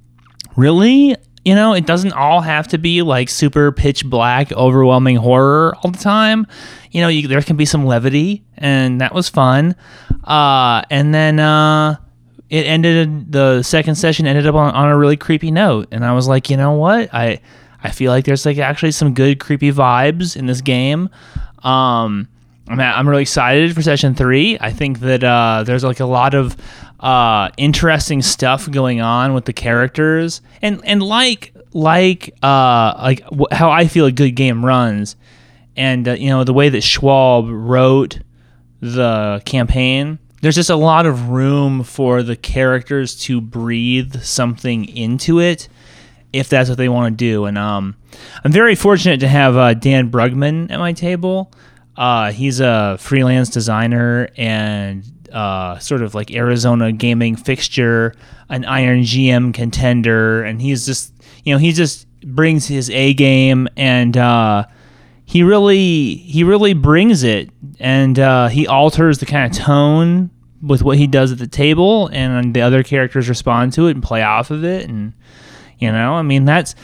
[0.57, 5.77] really, you know, it doesn't all have to be like super pitch black, overwhelming horror
[5.83, 6.47] all the time.
[6.91, 9.77] You know, you, there can be some levity, and that was fun.
[10.25, 11.97] Uh, and then uh,
[12.51, 13.33] it ended.
[13.33, 16.51] The second session ended up on, on a really creepy note, and I was like,
[16.51, 17.41] you know what, I
[17.83, 21.09] I feel like there's like actually some good creepy vibes in this game.
[21.63, 22.29] Um,
[22.69, 24.59] I'm I'm really excited for session three.
[24.61, 26.57] I think that uh, there's like a lot of
[27.01, 33.53] uh, interesting stuff going on with the characters, and and like like uh, like wh-
[33.53, 35.17] how I feel a good game runs,
[35.77, 38.19] and uh, you know the way that Schwalb wrote
[38.81, 40.19] the campaign.
[40.43, 45.69] There's just a lot of room for the characters to breathe something into it
[46.33, 47.47] if that's what they want to do.
[47.47, 47.97] And um,
[48.45, 51.53] I'm very fortunate to have uh, Dan Brugman at my table.
[51.97, 58.15] Uh, he's a freelance designer and uh, sort of like Arizona gaming fixture,
[58.49, 61.13] an Iron GM contender, and he's just
[61.45, 64.65] you know he just brings his A game and uh,
[65.27, 70.31] he really he really brings it and uh, he alters the kind of tone
[70.63, 74.03] with what he does at the table and the other characters respond to it and
[74.03, 75.13] play off of it and
[75.79, 76.75] you know i mean that's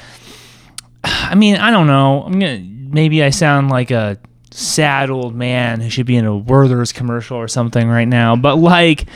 [1.05, 2.23] i mean i don't know.
[2.25, 4.19] I'm gonna maybe i sound like a
[4.51, 8.57] sad old man who should be in a werther's commercial or something right now but
[8.57, 9.07] like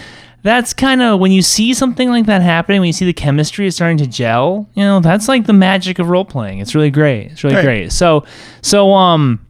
[0.47, 3.67] that's kind of when you see something like that happening when you see the chemistry
[3.67, 6.91] is starting to gel you know that's like the magic of role playing it's really
[6.91, 7.65] great it's really Right.
[7.65, 8.25] great so
[8.63, 9.45] so um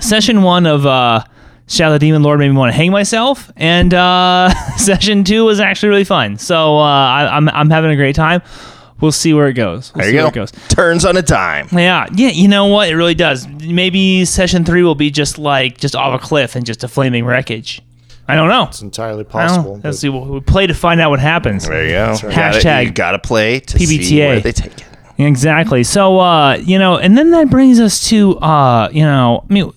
[0.00, 1.22] session one of uh
[1.68, 5.58] Shadow the Demon Lord made me want to hang myself, and uh, session two was
[5.58, 6.38] actually really fun.
[6.38, 8.40] So uh, I, I'm I'm having a great time.
[9.00, 9.92] We'll see where it goes.
[9.92, 10.42] We'll There see you where go.
[10.42, 10.68] it goes.
[10.68, 11.66] Turns on a dime.
[11.72, 12.28] Yeah, yeah.
[12.28, 12.88] You know what?
[12.88, 13.48] It really does.
[13.48, 17.24] Maybe session three will be just like just off a cliff and just a flaming
[17.24, 17.82] wreckage.
[18.28, 18.64] I don't know.
[18.64, 19.80] It's entirely possible.
[19.84, 20.08] Let's see.
[20.08, 21.66] We'll, we'll play to find out what happens.
[21.68, 22.06] There you go.
[22.12, 22.22] right.
[22.22, 24.18] You gotta- Hashtag you gotta play to see PBTA.
[24.28, 24.84] where they take it.
[25.18, 25.82] Exactly.
[25.84, 29.72] So, uh, you know, and then that brings us to, uh, you know, I mean,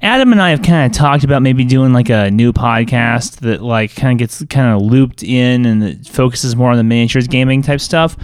[0.00, 3.60] Adam and I have kind of talked about maybe doing like a new podcast that
[3.62, 7.26] like kind of gets kind of looped in and it focuses more on the miniatures
[7.26, 8.16] gaming type stuff.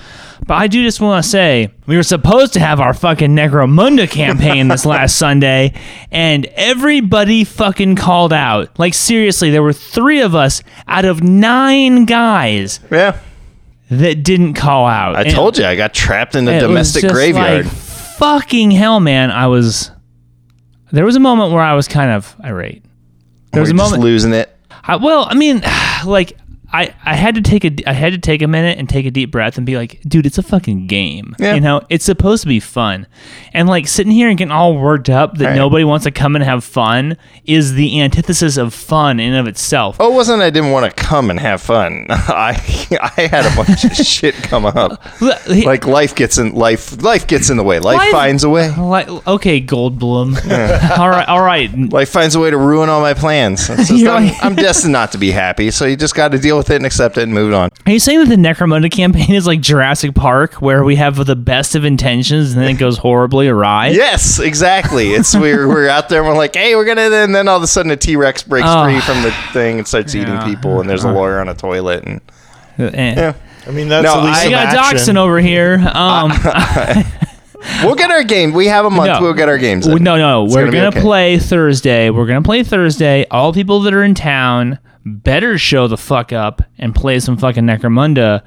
[0.46, 4.08] But I do just want to say we were supposed to have our fucking Necromunda
[4.08, 5.72] campaign this last Sunday,
[6.12, 8.78] and everybody fucking called out.
[8.78, 13.18] Like seriously, there were three of us out of nine guys Yeah.
[13.90, 15.16] that didn't call out.
[15.16, 17.64] I And- told you I got trapped in the domestic graveyard.
[17.64, 19.32] Like, fucking hell, man!
[19.32, 19.90] I was.
[20.94, 22.84] There was a moment where I was kind of irate.
[23.50, 24.04] There was a just moment.
[24.04, 24.56] losing it.
[24.84, 25.60] I, well, I mean,
[26.06, 26.38] like
[26.74, 29.10] I, I had to take a I had to take a minute and take a
[29.12, 31.36] deep breath and be like, dude, it's a fucking game.
[31.38, 31.54] Yeah.
[31.54, 33.06] You know, it's supposed to be fun.
[33.52, 35.56] And like sitting here and getting all worked up that Right.
[35.56, 39.46] nobody wants to come and have fun is the antithesis of fun in and of
[39.46, 39.98] itself.
[40.00, 42.06] Oh, it wasn't I didn't want to come and have fun.
[42.10, 42.50] I
[43.16, 45.00] I had a bunch of shit come up.
[45.20, 47.78] Like life gets in life life gets in the way.
[47.78, 48.74] Life Life- finds a way.
[48.76, 50.34] Like, okay, Goldblum.
[50.98, 51.70] all right, all right.
[51.92, 53.68] Life finds a way to ruin all my plans.
[53.68, 56.56] Just, I'm, like- I'm destined not to be happy, so you just got to deal
[56.56, 57.70] with it and accept it and move on.
[57.86, 61.36] Are you saying that the Necromunda campaign is like Jurassic Park, where we have the
[61.36, 63.88] best of intentions and then it goes horribly awry?
[63.88, 65.12] Yes, exactly.
[65.12, 67.62] It's we're we're out there and we're like, hey, we're gonna, and then all of
[67.62, 68.84] a sudden a T Rex breaks Oh.
[68.84, 72.04] free from the thing and starts eating people, and there's a lawyer on a toilet,
[72.04, 72.20] and
[72.78, 73.14] Eh.
[73.16, 73.34] yeah,
[73.66, 74.96] I mean, that's No, at least I- I some got action.
[74.96, 75.74] Dachshund over here.
[75.94, 76.32] Um,
[77.84, 78.52] we'll get our game.
[78.52, 79.06] We have a month.
[79.08, 79.20] No.
[79.22, 79.86] We'll get our games.
[79.86, 80.02] in.
[80.02, 81.00] no, no, It's we're gonna gonna okay.
[81.00, 82.10] play Thursday.
[82.10, 83.26] We're gonna play Thursday.
[83.30, 87.64] All people that are in town better show the fuck up and play some fucking
[87.64, 88.42] Necromunda,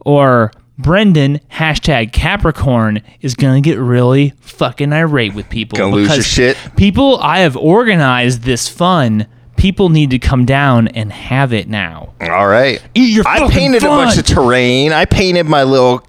[0.00, 5.76] or Brendan hashtag Capricorn is gonna get really fucking irate with people.
[5.76, 6.56] Gonna lose your because shit.
[6.76, 9.26] People, I have organized this fun.
[9.56, 12.14] People need to come down and have it now.
[12.20, 12.80] All right.
[12.94, 13.90] Eat your I fucking painted fun.
[14.00, 14.92] a bunch of terrain.
[14.92, 16.06] I painted my little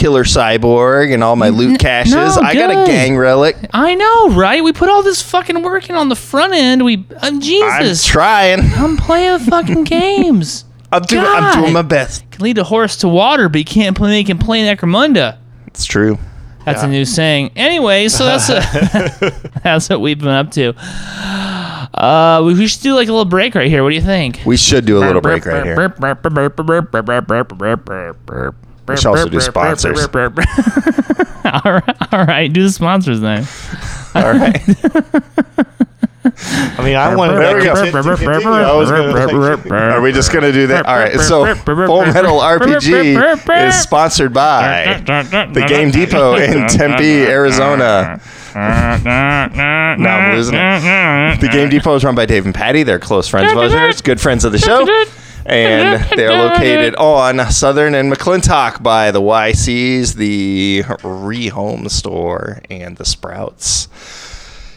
[0.00, 2.14] killer cyborg and all my loot caches.
[2.14, 3.56] no, I got a gang relic.
[3.72, 4.64] I know, right?
[4.64, 6.84] We put all this fucking work in on the front end.
[6.84, 8.60] We, um, I'm Jesus, trying.
[8.60, 10.64] I'm playing fucking games.
[10.92, 11.24] I'm doing.
[11.24, 12.28] I'm doing my best.
[12.30, 15.38] Can lead a horse to water, but you can't play, make him play Necromunda.
[15.66, 16.18] It's true.
[16.64, 17.52] That's a new saying.
[17.56, 20.74] Anyway, so that's a, that's what we've been up to.
[21.94, 23.82] Uh, we, we should do like a little break right here.
[23.82, 24.40] What do you think?
[24.44, 25.74] We should do a little break right here.
[28.90, 29.98] We should also do sponsors.
[30.14, 33.46] all right, all right, do the sponsors then.
[34.14, 34.60] All right.
[36.22, 37.74] I mean, I wanted There we to go.
[37.74, 38.02] continue.
[38.02, 38.48] continue.
[38.50, 40.84] I was gonna, Are we just gonna do that?
[40.86, 41.18] All right.
[41.18, 48.20] So, Full Metal RPG is sponsored by the Game Depot in Tempe, Arizona.
[48.54, 48.98] Now
[49.96, 51.40] I'm losing it.
[51.40, 52.82] The Game Depot is run by Dave and Patty.
[52.82, 54.84] They're close friends of ours, good friends of the show.
[55.50, 63.04] And they're located on Southern and McClintock by the YCs, the Rehome Store, and the
[63.04, 63.88] Sprouts.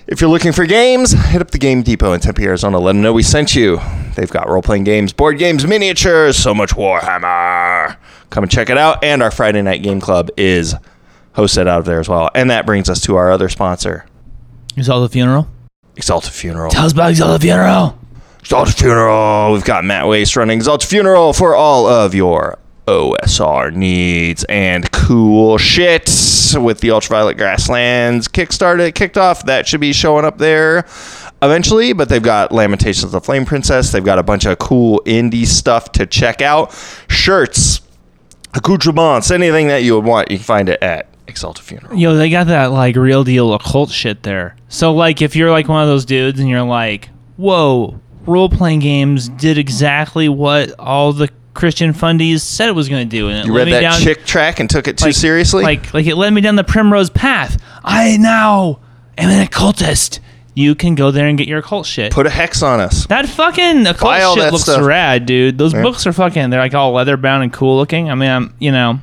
[0.06, 2.78] If you're looking for games, hit up the Game Depot in Tempe, Arizona.
[2.78, 3.80] Let them know we sent you.
[4.16, 7.96] They've got role playing games, board games, miniatures, so much Warhammer.
[8.30, 9.04] Come and check it out.
[9.04, 10.76] And our Friday Night Game Club is
[11.36, 12.30] hosted out of there as well.
[12.36, 14.06] And that brings us to our other sponsor,
[14.76, 15.48] You saw the funeral?
[15.96, 16.72] Exalted Funeral.
[16.72, 17.98] Tell us about Exalted Funeral.
[18.44, 19.54] Exalted Funeral.
[19.54, 25.58] We've got Matt Waste running Exalted Funeral for all of your OSR needs and cool
[25.58, 26.12] shit
[26.56, 29.46] with the Ultraviolet Grasslands Kickstarter kicked off.
[29.46, 30.86] That should be showing up there
[31.42, 33.94] eventually, but they've got Lamentations of the Flame Princess.
[33.94, 36.74] They've got a bunch of cool indie stuff to check out.
[37.08, 37.80] Shirts.
[38.54, 41.96] accoutrements, anything that you would want, you can find it at Exalted Funeral.
[41.98, 44.58] Yo, they got that like real deal occult shit there.
[44.68, 48.80] So like, if you're like one of those dudes and you're like, "Whoa, role playing
[48.80, 53.46] games did exactly what all the Christian fundies said it was going to do," and
[53.48, 55.64] You read me that down, Chick tract and took it too like- seriously?
[55.64, 57.58] Like, like it led me down the primrose path.
[57.84, 58.80] I now
[59.18, 60.20] am an occultist.
[60.56, 62.12] You can go there and get your occult shit.
[62.12, 63.08] Put a hex on us.
[63.08, 64.86] that fucking occult shit looks stuff.
[64.86, 65.58] rad, dude.
[65.58, 66.52] Those books are fucking.
[66.52, 68.12] They're like all leather bound and cool looking.
[68.12, 69.00] I mean, I'm, you know,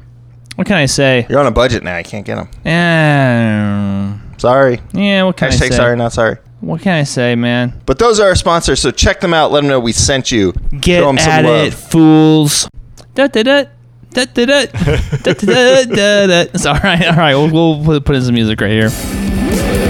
[0.55, 1.27] what can I say?
[1.29, 1.97] You're on a budget now.
[1.99, 2.49] You can't get them.
[2.65, 4.81] Eh, Sorry.
[4.93, 5.71] yeah, what can I Hashtag say?
[5.71, 6.37] sorry, not sorry.
[6.61, 7.81] What can I say, man?
[7.87, 9.51] But those are our sponsors, so check them out.
[9.51, 10.53] Let them know we sent you.
[10.79, 11.67] Get Show 'em some at love.
[11.69, 12.69] it, fools.
[13.15, 13.65] Da da da.
[14.13, 16.41] Da da da da da da da.
[16.53, 17.35] It's all right, all right.
[17.37, 19.90] We'll, we'll put in some music right here.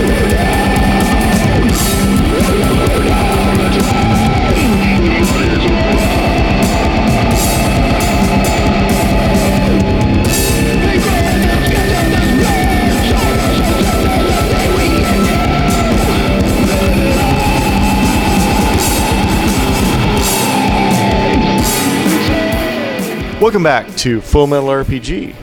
[23.50, 25.34] Welcome back to Full Metal RPG.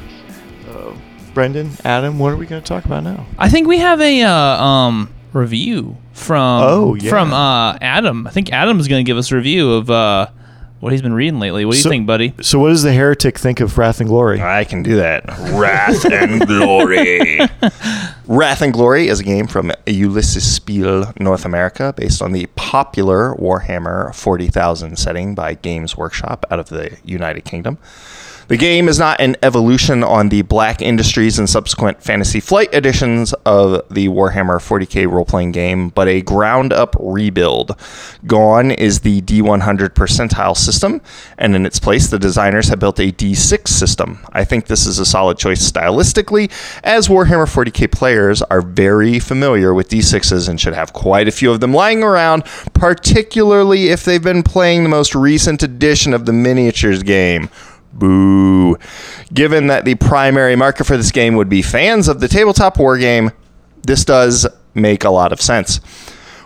[0.69, 0.93] Uh,
[1.33, 3.25] Brendan, Adam, what are we going to talk about now?
[3.37, 7.09] I think we have a uh, um review from Oh, yeah.
[7.09, 8.25] from uh Adam.
[8.25, 10.27] I think Adam's going to give us a review of uh
[10.87, 11.65] what he's been reading lately.
[11.65, 12.33] What do you think, buddy?
[12.41, 14.41] So, what does the heretic think of Wrath and Glory?
[14.41, 15.25] I can do that.
[15.51, 17.41] Wrath and Glory.
[18.25, 23.35] Wrath and Glory is a game from Ulisses Spiel North America based on the popular
[23.35, 27.77] Warhammer 40,000 setting by Games Workshop out of the United Kingdom.
[28.47, 33.33] The game is not an evolution on the Black Industries and subsequent Fantasy Flight editions
[33.45, 37.77] of the Warhammer 40k role playing game, but a ground up rebuild.
[38.25, 41.01] Gone is the D100 percentile system,
[41.37, 44.25] and in its place, the designers have built a D6 system.
[44.31, 46.49] I think this is a solid choice stylistically,
[46.85, 51.51] as Warhammer 40k players are very familiar with D6s and should have quite a few
[51.51, 56.31] of them lying around, particularly if they've been playing the most recent edition of the
[56.31, 57.49] miniatures game.
[57.97, 58.77] Boo.
[59.33, 62.97] Given that the primary market for this game would be fans of the tabletop war
[62.97, 63.31] game,
[63.83, 65.79] this does make a lot of sense.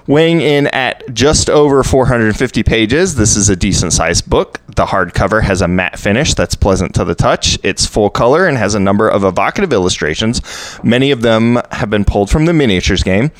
[0.07, 4.59] Weighing in at just over 450 pages, this is a decent sized book.
[4.75, 7.59] The hardcover has a matte finish that's pleasant to the touch.
[7.63, 10.41] It's full color and has a number of evocative illustrations.
[10.83, 13.31] Many of them have been pulled from the miniatures game.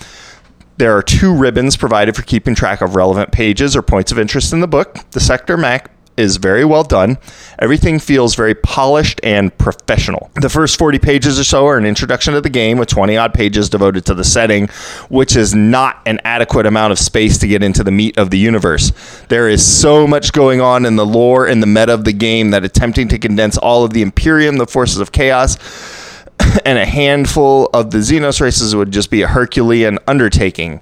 [0.78, 4.54] There are two ribbons provided for keeping track of relevant pages or points of interest
[4.54, 4.97] in the book.
[5.12, 7.17] The sector map is very well done.
[7.60, 10.32] Everything feels very polished and professional.
[10.36, 13.34] The first 40 pages or so are an introduction to the game with 20 odd
[13.34, 14.67] pages devoted to the setting,
[15.10, 18.38] which is not an adequate amount of space to get into the meat of the
[18.38, 18.91] universe.
[19.30, 22.52] There is so much going on in the lore and the meta of the game
[22.52, 25.58] that attempting to condense all of the Imperium, the forces of chaos,
[26.65, 30.82] and a handful of the Xenos races would just be a Herculean undertaking.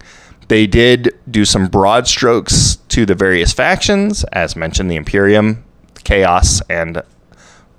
[0.50, 5.64] They did do some broad strokes to the various factions, as mentioned, the Imperium,
[6.04, 7.04] Chaos, and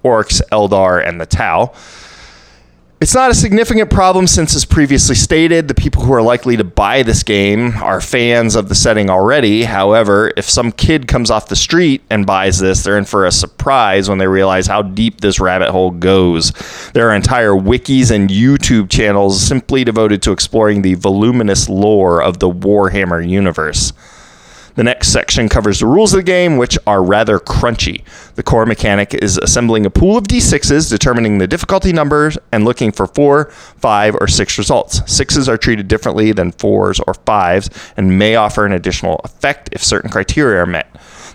[0.04, 1.72] Orcs, Eldar, and the Tau.
[3.00, 6.64] It's not a significant problem since, as previously stated, the people who are likely to
[6.64, 9.62] buy this game are fans of the setting already.
[9.62, 13.32] However, if some kid comes off the street and buys this, they're in for a
[13.32, 16.52] surprise when they realize how deep this rabbit hole goes.
[16.92, 22.38] There are entire wikis and YouTube channels simply devoted to exploring the voluminous lore of
[22.38, 23.94] the Warhammer universe.
[24.76, 28.04] The next section covers the rules of the game, which are rather crunchy.
[28.35, 32.92] The core mechanic is assembling a pool of d6s, determining the difficulty numbers, and looking
[32.92, 35.02] for four, five, or six results.
[35.11, 39.83] Sixes are treated differently than fours or fives and may offer an additional effect if
[39.83, 40.88] certain criteria are met.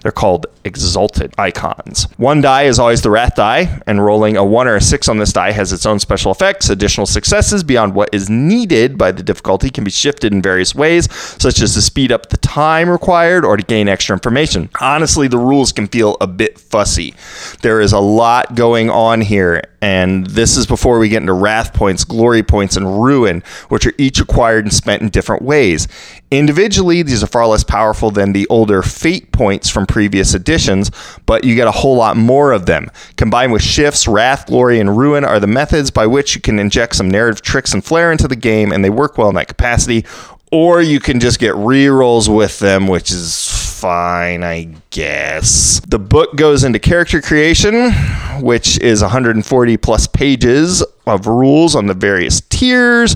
[0.05, 2.03] They're called exalted icons.
[2.17, 5.17] One die is always the wrath die, and rolling a one or a six on
[5.17, 6.69] this die has its own special effects.
[6.69, 11.11] Additional successes beyond what is needed by the difficulty can be shifted in various ways,
[11.11, 14.69] such as to speed up the time required or to gain extra information.
[14.79, 17.15] Honestly, the rules can feel a bit fussy.
[17.63, 21.73] There is a lot going on here, and this is before we get into wrath
[21.73, 25.87] points, glory points, and ruin, which are each acquired and spent in different ways.
[26.29, 30.91] Individually, these are far less powerful than the older fate points from previous editions,
[31.25, 32.91] but you get a whole lot more of them.
[33.15, 36.97] Combined with shifts, wrath, glory, and ruin are the methods by which you can inject
[36.97, 40.05] some narrative tricks and flair into the game, and they work well in that capacity.
[40.51, 43.47] Or you can just get re-rolls with them, which is
[43.79, 45.79] fine, I guess.
[45.87, 47.93] The book goes into character creation,
[48.41, 53.15] which is 140 plus pages of rules on the various tiers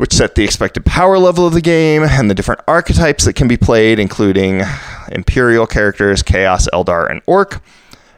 [0.00, 3.46] which set the expected power level of the game and the different archetypes that can
[3.46, 4.62] be played, including
[5.12, 7.62] Imperial characters, Chaos, Eldar, and Orc.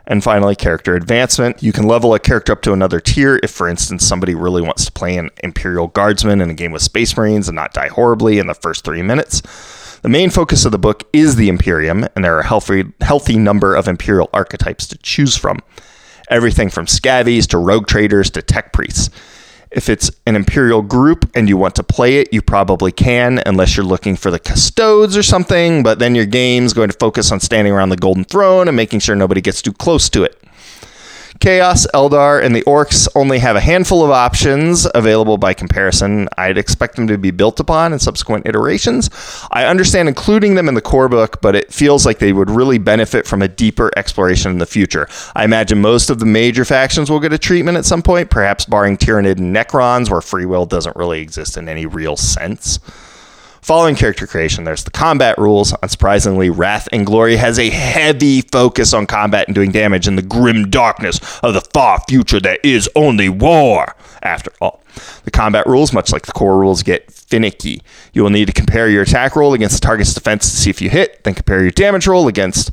[0.07, 1.61] And finally, character advancement.
[1.61, 4.85] You can level a character up to another tier if, for instance, somebody really wants
[4.85, 8.39] to play an Imperial Guardsman in a game with Space Marines and not die horribly
[8.39, 9.43] in the first three minutes.
[10.03, 13.39] The main focus of the book is the Imperium, and there are a healthy, healthy
[13.39, 15.59] number of Imperial archetypes to choose from.
[16.31, 19.11] Everything from scavies to rogue traders to tech priests.
[19.75, 23.75] If it's an Imperial group and you want to play it, you probably can, unless
[23.75, 27.41] you're looking for the custodes or something, but then your game's going to focus on
[27.41, 30.42] standing around the Golden Throne and making sure nobody gets too close to it.
[31.43, 36.29] Chaos, Eldar, and the Orcs only have a handful of options available by comparison.
[36.39, 39.11] I'd expect them to be built upon in subsequent iterations.
[39.51, 42.79] I understand including them in the core book, but it feels like they would really
[42.79, 45.09] benefit from a deeper exploration in the future.
[45.35, 48.65] I imagine most of the major factions will get a treatment at some point, perhaps
[48.65, 52.79] barring Tyranid and Necrons, where free will doesn't really exist in any real sense.
[53.63, 55.73] Following character creation, there's the combat rules.
[55.73, 60.23] Unsurprisingly, Wrath and Glory has a heavy focus on combat and doing damage in the
[60.23, 63.95] grim darkness of the far future that is only war.
[64.23, 64.83] After all,
[65.25, 67.83] the combat rules, much like the core rules, get finicky.
[68.13, 70.81] You will need to compare your attack roll against the target's defense to see if
[70.81, 72.73] you hit, then compare your damage roll against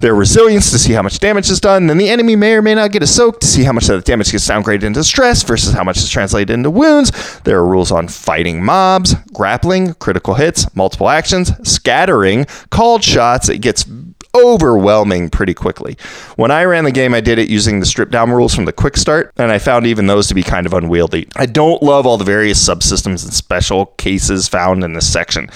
[0.00, 1.86] their resilience to see how much damage is done.
[1.86, 3.96] Then the enemy may or may not get a soak to see how much of
[3.96, 7.40] the damage gets downgraded into stress versus how much is translated into wounds.
[7.40, 13.48] There are rules on fighting mobs, grappling, critical hits, multiple actions, scattering, called shots.
[13.48, 13.86] It gets
[14.34, 15.96] overwhelming pretty quickly.
[16.36, 18.72] When I ran the game, I did it using the strip down rules from the
[18.72, 21.28] quick start, and I found even those to be kind of unwieldy.
[21.36, 25.50] I don't love all the various subsystems and special cases found in this section.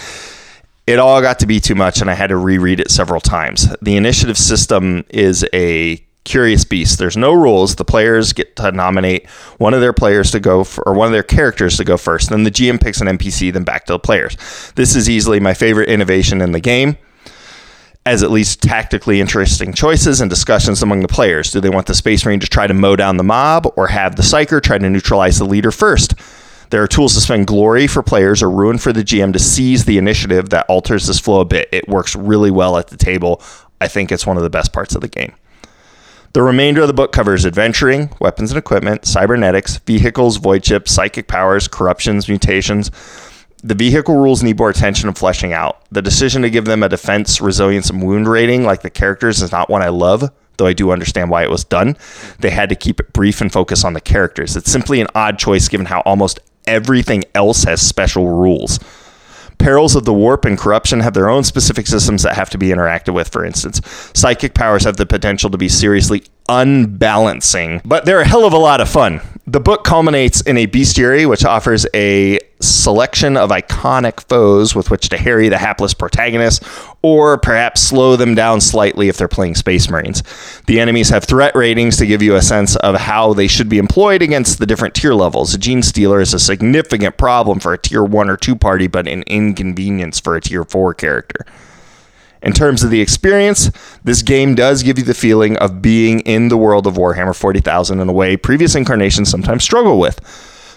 [0.87, 3.75] It all got to be too much, and I had to reread it several times.
[3.81, 6.99] The initiative system is a curious beast.
[6.99, 7.77] There's no rules.
[7.77, 11.13] The players get to nominate one of their players to go for, or one of
[11.13, 12.31] their characters to go first.
[12.31, 14.37] Then the GM picks an NPC, then back to the players.
[14.75, 16.99] This is easily my favorite innovation in the game
[18.07, 21.51] as at least tactically interesting choices and discussions among the players.
[21.51, 24.17] Do they want the Space Marine to try to mow down the mob or have
[24.17, 26.15] the Psyker try to neutralize the leader first?
[26.71, 29.85] There are tools to spend glory for players or ruin for the GM to seize
[29.85, 31.69] the initiative that alters this flow a bit.
[31.73, 33.41] It works really well at the table.
[33.81, 35.35] I think it's one of the best parts of the game.
[36.35, 41.29] The remainder of the book covers adventuring, weapons and equipment, cybernetics, vehicles, void ships, psychic
[41.29, 42.91] powers, corruptions, mutations.
[43.65, 45.87] The vehicle rules need more attention and fleshing out.
[45.91, 49.53] The decision to give them a defense, resilience, and wound rating like the characters is
[49.53, 51.97] not one I love, though I do understand why it was done.
[52.41, 54.55] They had to keep it brief and focus on the characters.
[54.55, 58.79] It's simply an odd choice given how almost everything else has special rules.
[59.57, 62.69] Perils of the Warp and Corruption have their own specific systems that have to be
[62.69, 63.81] interacted with, for instance.
[64.13, 68.59] Psychic powers have the potential to be seriously unbalancing, but they're a hell of a
[68.59, 69.21] lot of fun.
[69.47, 75.11] The book culminates in a bestiary, which offers a selection of iconic foes with which
[75.11, 76.63] to harry the hapless protagonist,
[77.03, 80.23] or perhaps slow them down slightly if they're playing Space Marines.
[80.67, 83.79] The enemies have threat ratings to give you a sense of how they should be
[83.79, 85.55] employed against the different tier levels.
[85.55, 89.25] A Genestealer is a significant problem for a tier 1 or 2 party, but an
[89.27, 91.45] inconvenience for a tier 4 character.
[92.45, 93.71] In terms of the experience,
[94.05, 97.99] this game does give you the feeling of being in the world of Warhammer 40,000
[97.99, 100.21] in a way previous incarnations sometimes struggle with.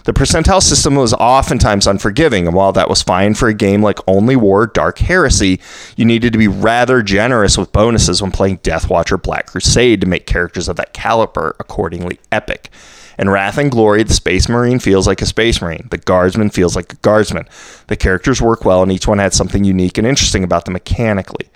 [0.04, 3.98] The percentile system was oftentimes unforgiving, and while that was fine for a game like
[4.06, 5.60] Only War Dark Heresy,
[5.94, 10.06] you needed to be rather generous with bonuses when playing Deathwatch or Black Crusade to
[10.06, 12.70] make characters of that caliber accordingly epic.
[13.18, 15.88] In Wrath and Glory, the Space Marine feels like a Space Marine.
[15.90, 17.46] The Guardsman feels like a Guardsman.
[17.88, 21.50] The characters work well, and each one had something unique and interesting about them mechanically.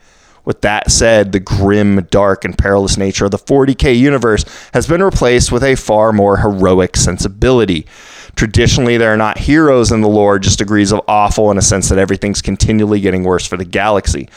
[0.45, 5.03] With that said, the grim, dark, and perilous nature of the 40k universe has been
[5.03, 7.87] replaced with a far more heroic sensibility.
[8.37, 11.89] Traditionally, there are not heroes in the lore, just degrees of awful in a sense
[11.89, 14.29] that everything's continually getting worse for the galaxy.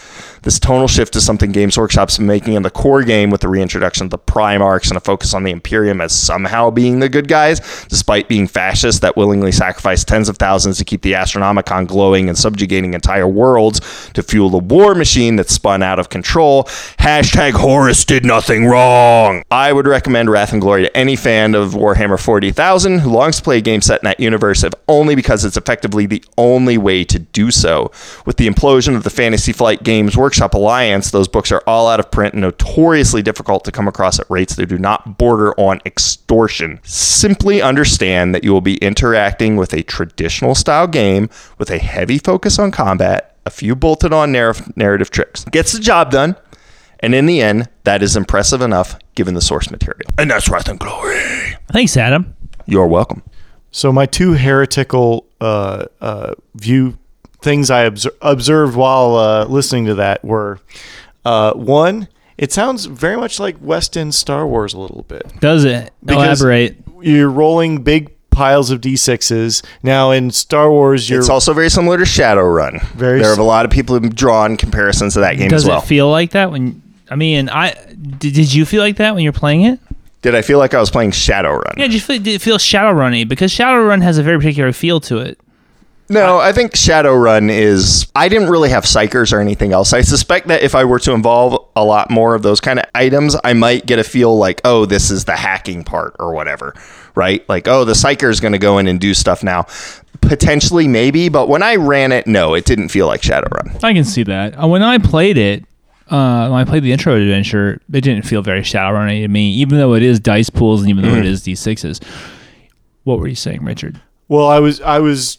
[0.46, 4.06] This tonal shift is something Games Workshop's making in the core game with the reintroduction
[4.06, 7.86] of the Primarchs and a focus on the Imperium as somehow being the good guys,
[7.90, 12.38] despite being fascists that willingly sacrifice tens of thousands to keep the Astronomican glowing and
[12.38, 13.82] subjugating entire worlds
[14.14, 16.66] to fuel the war machine that spun out of control.
[17.00, 19.42] Hashtag Horus did nothing wrong.
[19.50, 23.44] I would recommend Wrath and Glory to any fan of Warhammer 40,000 who longs to
[23.44, 27.04] play a game set in that universe, if only because it's effectively the only way
[27.04, 27.92] to do so.
[28.26, 31.88] With the implosion of the Fantasy Flight Games Workshop Workshop Alliance, those books are all
[31.88, 35.54] out of print and notoriously difficult to come across at rates that do not border
[35.60, 36.80] on extortion.
[36.84, 42.18] Simply understand that you will be interacting with a traditional style game with a heavy
[42.18, 45.46] focus on combat, a few bolted on narrative tricks.
[45.46, 46.36] Gets the job done.
[47.00, 50.10] And in the end, that is impressive enough given the source material.
[50.18, 51.56] And that's Wrath and Glory.
[51.72, 52.36] Thanks, Adam.
[52.66, 53.24] You're welcome.
[53.76, 56.98] So my two heretical uh, uh, view
[57.42, 60.62] things I obser- observed while uh, listening to that were
[61.26, 62.08] uh, one,
[62.38, 65.26] It sounds very much like West End Star Wars a little bit.
[65.42, 65.92] Does it?
[66.06, 66.78] Because- Elaborate.
[67.02, 69.62] You're rolling big piles of d6s.
[69.84, 72.82] Now in Star Wars, you're It's also very similar to Shadowrun.
[72.94, 75.64] Very there are sim- a lot of people who've drawn comparisons to that game Does
[75.64, 75.80] as well.
[75.82, 76.82] it feel like that when?
[77.12, 77.72] I mean, I
[78.20, 79.80] did, did you feel like that when you're playing it?
[80.26, 81.78] Did I feel like I was playing Shadowrun?
[81.78, 83.30] Yeah, did you feel, did it feel Shadowrunny?
[83.30, 85.40] Because Shadowrun has a very particular feel to it.
[86.10, 88.08] No, I think Shadowrun is.
[88.16, 89.94] I didn't really have psykers or anything else.
[89.94, 92.86] I suspect that if I were to involve a lot more of those kind of
[92.96, 96.74] items, I might get a feel like, oh, this is the hacking part or whatever,
[97.14, 97.48] right?
[97.48, 99.68] Like, oh, the psyker is going to go in and do stuff now.
[100.22, 103.84] Potentially, maybe, but when I ran it, no, it didn't feel like Shadowrun.
[103.84, 104.60] I can see that.
[104.60, 105.66] Uh, When I played it,
[106.10, 109.78] uh, when I played the intro adventure, it didn't feel very Shadowrunny to me, even
[109.78, 112.04] though it is dice pools and even though it is d6s.
[113.04, 114.00] What were you saying, Richard?
[114.28, 115.38] Well, I was I was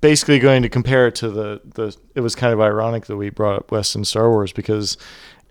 [0.00, 1.96] basically going to compare it to the the.
[2.14, 4.96] It was kind of ironic that we brought up West End Star Wars because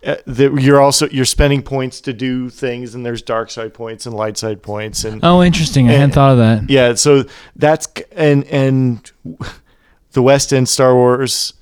[0.06, 4.06] uh, that you're also you're spending points to do things, and there's dark side points
[4.06, 5.90] and light side points, and Oh, interesting.
[5.90, 6.70] I hadn't Eh, thought of that.
[6.70, 6.94] yeah.
[6.96, 7.24] So
[7.58, 9.12] that's and and
[10.14, 11.54] the West End Star Wars.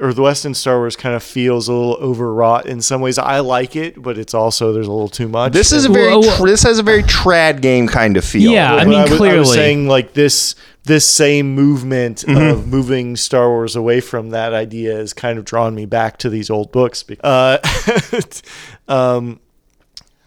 [0.00, 3.18] Or the West End Star Wars kind of feels a little overwrought in some ways.
[3.18, 5.52] I like it, but it's also there's a little too much.
[5.52, 6.08] This is a very.
[6.08, 8.52] Well, well- this has a very trad game kind of feel.
[8.52, 9.44] Yeah, I But mean, was, I was clearly.
[9.54, 12.36] saying like this this same movement Mm-hmm.
[12.58, 16.30] of moving Star Wars away from that idea has kind of drawn me back to
[16.30, 17.02] these old books.
[17.02, 17.58] Be- Uh,
[18.88, 19.40] um,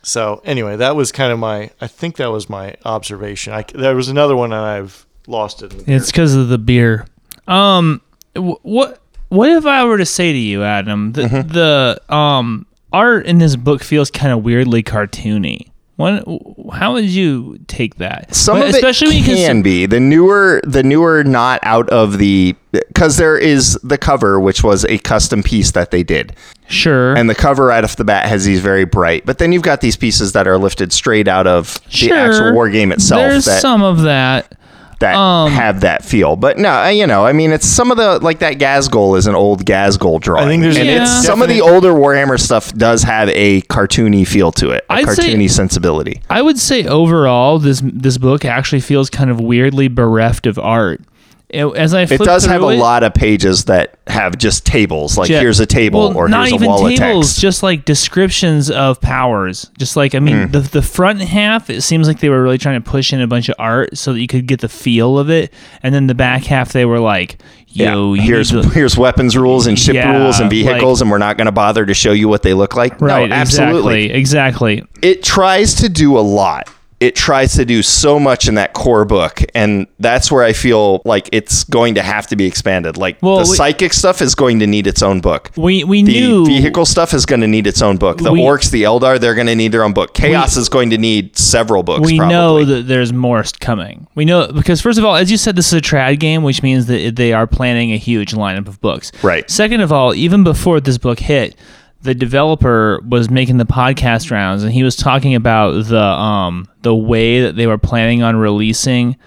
[0.02, 1.72] so anyway, that was kind of my.
[1.82, 3.54] I think that was my observation.
[3.54, 5.72] I, there was another one, and I've lost it.
[5.74, 7.06] In the It's because of the beer.
[7.48, 8.02] Um,
[8.36, 11.48] wh- what what if I were to say to you, Adam, the Mm-hmm.
[11.54, 15.68] the um art in this book feels kind of weirdly cartoony.
[15.96, 16.24] What,
[16.72, 18.34] how would you take that?
[18.34, 22.18] Some But of especially it can consider- be the newer, the newer, not out of
[22.20, 26.34] the because there is the cover, which was a custom piece that they did,
[26.70, 27.16] Sure.
[27.18, 29.26] and the cover right off the bat has these very bright.
[29.26, 32.70] But then you've got these pieces that are lifted straight out of the actual war
[32.70, 34.54] game itself There's that some of that.
[35.00, 36.36] That um, have that feel.
[36.36, 39.28] But no, uh, you know, I mean, it's some of the like that Ghazghkull is
[39.28, 40.46] an old Ghazghkull drawing.
[40.46, 41.04] I think there's and Yeah.
[41.04, 44.94] it's some of the older Warhammer stuff does have a cartoony feel to it, a
[44.94, 46.22] I'd say- cartoony sensibility.
[46.30, 51.02] I would say overall, this this book actually feels kind of weirdly bereft of art.
[51.50, 55.18] It- as I It does have a it- lot of pages that have just tables,
[55.18, 55.40] like Yeah.
[55.40, 57.40] here's a table Well, or not here's a wall tables, of text.
[57.40, 59.70] just like descriptions of powers.
[59.80, 60.52] Just like I mean, Hmm.
[60.52, 63.28] the the front half, it seems like they were really trying to push in a
[63.28, 66.14] bunch of art so that you could get the feel of it, and then the
[66.16, 67.38] back half they were like,
[67.68, 71.10] "Yo, you here's to- here's weapons rules and ship Yeah, rules and like- vehicles, and
[71.10, 73.02] we're not going to bother to show you what they look like.
[73.02, 74.12] right, no, absolutely.
[74.12, 76.70] exactly." It tries to do a lot.
[77.00, 81.02] It tries to do so much in that core book, and that's where I feel
[81.06, 82.98] like it's going to have to be expanded.
[82.98, 85.50] Like Well, the we- psychic stuff is going to need its own book.
[85.56, 88.18] We we The knew vehicle stuff is going to need its own book.
[88.18, 90.14] The We- orcs, the Eldar, they're going to need their own book.
[90.14, 92.06] Chaos is going to need several books.
[92.06, 92.34] we probably.
[92.36, 94.08] know that there's more coming.
[94.16, 96.62] We know because first of all, as you said, this is a trad game, which
[96.64, 99.14] means that they are planning a huge lineup of books.
[99.24, 99.50] Right.
[99.50, 101.56] Second of all, even before this book hit,
[102.02, 106.96] the developer was making the podcast rounds, and he was talking about the um the
[106.96, 109.18] way that they were planning on releasing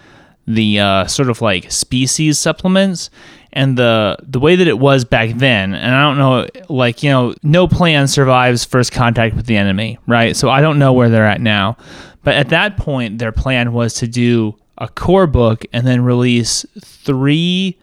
[0.46, 3.10] the uh, sort of like species supplements
[3.52, 5.74] and the the way that it was back then.
[5.74, 9.98] And i don't know like you know no plan survives first contact with the enemy
[10.06, 10.36] right?
[10.36, 11.76] So i don't know where they're at now.
[12.24, 16.64] But at that point their plan was to do a core book and then release
[16.80, 17.78] three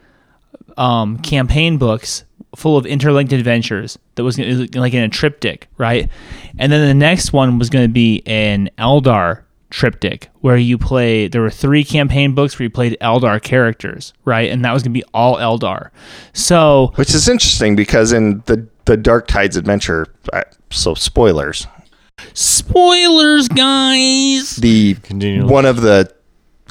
[0.77, 2.23] um, campaign books
[2.55, 6.09] full of interlinked adventures that was gonna- like in a triptych, right?
[6.57, 11.27] And then the next one was going to be an Eldar triptych where you play.
[11.27, 14.49] There were three campaign books where you played Eldar characters, right?
[14.51, 15.89] And that was going to be all Eldar.
[16.33, 20.41] So Which is interesting because in the the Dark Tides adventure, uh,
[20.71, 21.67] so spoilers.
[22.33, 24.55] spoilers, guys.
[24.55, 25.45] The Continue.
[25.47, 26.11] one of the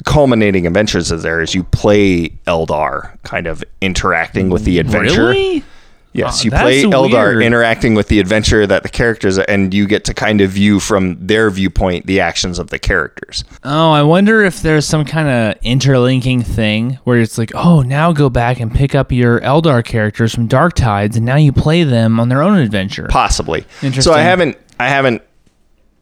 [0.05, 5.29] culminating adventures is there is you play Eldar, kind of interacting with the adventure.
[5.29, 5.63] Really?
[6.11, 7.43] Yes, Oh, you play Eldar weird.
[7.43, 11.15] interacting with the adventure that the characters and you get to kind of view from
[11.27, 13.43] their viewpoint the actions of the characters.
[13.63, 18.11] Oh, I wonder if there's some kind of interlinking thing where it's like, oh, now
[18.11, 21.83] go back and pick up your Eldar characters from Dark Tides, and now you play
[21.83, 23.05] them on their own adventure.
[23.07, 23.59] Possibly.
[23.83, 24.01] Interesting.
[24.01, 25.21] So I haven't I haven't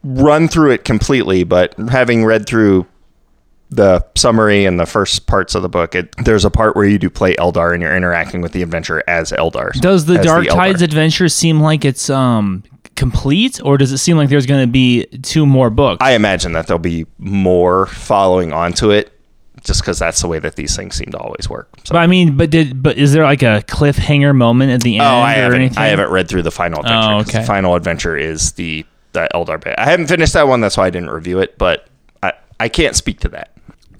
[0.02, 2.86] run through it completely, but having read through
[3.70, 6.98] the summary and the first parts of the book, it, there's a part where you
[6.98, 9.72] do play Eldar and you're interacting with the adventure as Eldar.
[9.80, 10.54] Does the Dark Eldar.
[10.54, 12.64] Tides adventure seem like it's um
[12.96, 15.98] complete, or does it seem like there's going to be two more books?
[16.00, 19.12] I imagine that there'll be more following onto it
[19.62, 21.68] just because that's the way that these things seem to always work.
[21.84, 21.92] So.
[21.92, 25.02] But I mean, but did but is there like a cliffhanger moment at the end
[25.04, 25.60] Oh, I or haven't.
[25.60, 25.78] anything?
[25.78, 27.08] I haven't read through the final adventure.
[27.10, 27.40] Oh, okay.
[27.40, 29.74] The final adventure is the the Eldar bit.
[29.78, 30.60] I haven't finished that one.
[30.60, 31.58] That's why I didn't review it.
[31.58, 31.86] But
[32.22, 33.50] I I can't speak to that.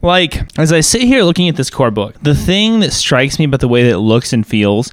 [0.02, 3.44] Like as I sit here looking at this core book, the thing that strikes me
[3.46, 4.92] about the way that it looks and feels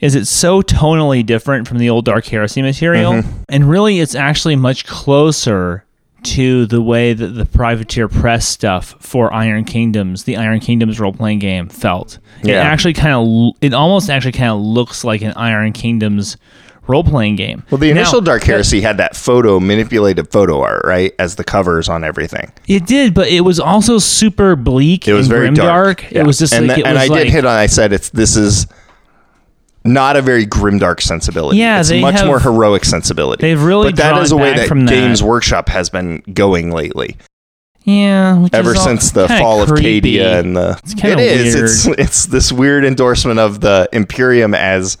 [0.00, 3.42] is it's so tonally different from the old Dark Heresy material, Mm-hmm.
[3.48, 5.84] and really it's actually much closer
[6.22, 11.12] to the way that the Privateer Press stuff for Iron Kingdoms, the Iron Kingdoms role
[11.12, 12.18] playing game, felt.
[12.42, 16.36] It actually kind of, it almost actually kind of looks like an Iron Kingdoms
[16.88, 17.62] role playing game.
[17.70, 21.44] Well, the Now, initial Dark Heresy had that photo manipulated photo art right as the
[21.44, 22.50] covers on everything.
[22.66, 25.06] It did, but it was also super bleak.
[25.06, 25.56] It was and very grimdark.
[25.56, 26.12] dark.
[26.12, 27.56] It was just and like the- and I like, did hit on.
[27.56, 28.66] I said it's this is
[29.84, 31.58] not a very grimdark sensibility.
[31.58, 33.40] Yeah, it's much have- more heroic sensibility.
[33.42, 34.68] they've really but that is a way that.
[34.86, 37.16] Games Workshop has been going lately.
[37.84, 40.18] Yeah, which Ever since the fall creepy.
[40.18, 41.64] of Cadia and the It's it is weird.
[41.64, 44.98] it's it's this weird endorsement of the Imperium as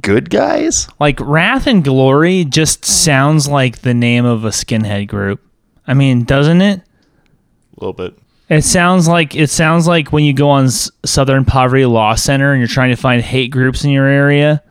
[0.00, 0.88] good guys.
[1.00, 5.40] like Wrath and Glory just sounds like the name of a skinhead group.
[5.86, 6.80] I mean, doesn't it?
[6.80, 8.18] A little bit.
[8.48, 12.52] It sounds like it sounds like when you go on S- Southern Poverty Law Center
[12.52, 14.62] and you're trying to find hate groups in your area,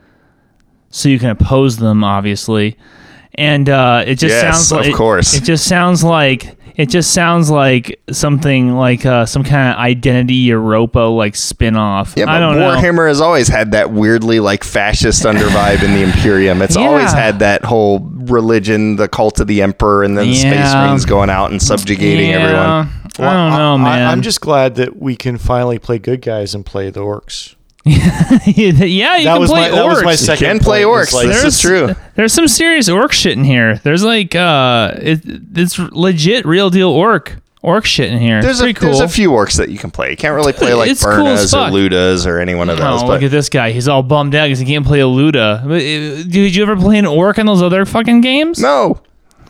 [0.90, 2.76] so you can oppose them, obviously.
[3.34, 5.34] And uh, it just Yes, sounds of like it- course.
[5.34, 10.34] It, just sounds like it just sounds like something like uh, some kind of Identity
[10.34, 12.14] Europa like spin-off.
[12.16, 12.70] Yeah, but I don't know.
[12.70, 16.62] Warhammer has always had that weirdly like fascist under vibe in the Imperium.
[16.62, 20.52] It's always had that whole religion, the cult of the Emperor, and then the Space
[20.52, 20.86] Yeah.
[20.86, 23.04] Marines going out and subjugating yeah, everyone.
[23.18, 24.08] I don't know, man.
[24.08, 27.54] I, am just glad that we can finally play good guys and play the orcs.
[27.86, 30.18] yeah, you that can was play my that was my orcs.
[30.24, 30.46] second.
[30.46, 31.12] can play orcs.
[31.12, 31.90] like- This is true.
[32.14, 33.76] There's some serious orc shit in here.
[33.78, 35.20] There's like uh, it,
[35.54, 38.40] it's legit, real deal orc orc shit in here.
[38.42, 38.88] There's It's a, cool.
[38.88, 40.10] there's a few orcs that you can play.
[40.10, 41.68] You can't really play like It's cool Burnas or.
[41.70, 43.02] Lootas or any one of those.
[43.02, 43.70] Oh, but look at this guy.
[43.72, 45.62] He's all bummed out because he can't play a Loota.
[45.64, 48.60] Uh, Did you ever play an orc in those other fucking games?
[48.60, 49.00] no,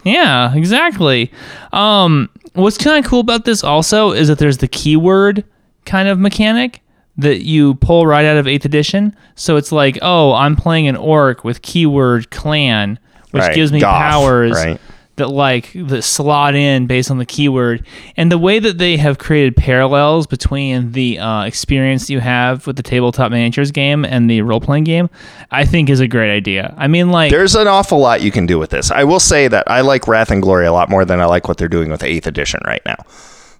[0.04, 1.30] Yeah, exactly.
[1.72, 5.44] Um, what's kind of cool about this also is that there's the keyword
[5.84, 6.80] kind of mechanic
[7.16, 9.14] that you pull right out of 8th edition.
[9.36, 12.98] So it's like, oh, I'm playing an orc with keyword clan,
[13.30, 14.80] which Right, gives me Goff, powers right.
[15.16, 17.86] that like that slot in based on the keyword.
[18.16, 22.74] And the way that they have created parallels between the uh, experience you have with
[22.74, 25.08] the tabletop miniatures game and the role playing game,
[25.52, 26.74] I think is a great idea.
[26.76, 28.90] I mean, like, there's an awful lot you can do with this.
[28.90, 31.46] I will say that I like Wrath and Glory a lot more than I like
[31.46, 32.96] what they're doing with Eighth Edition right now.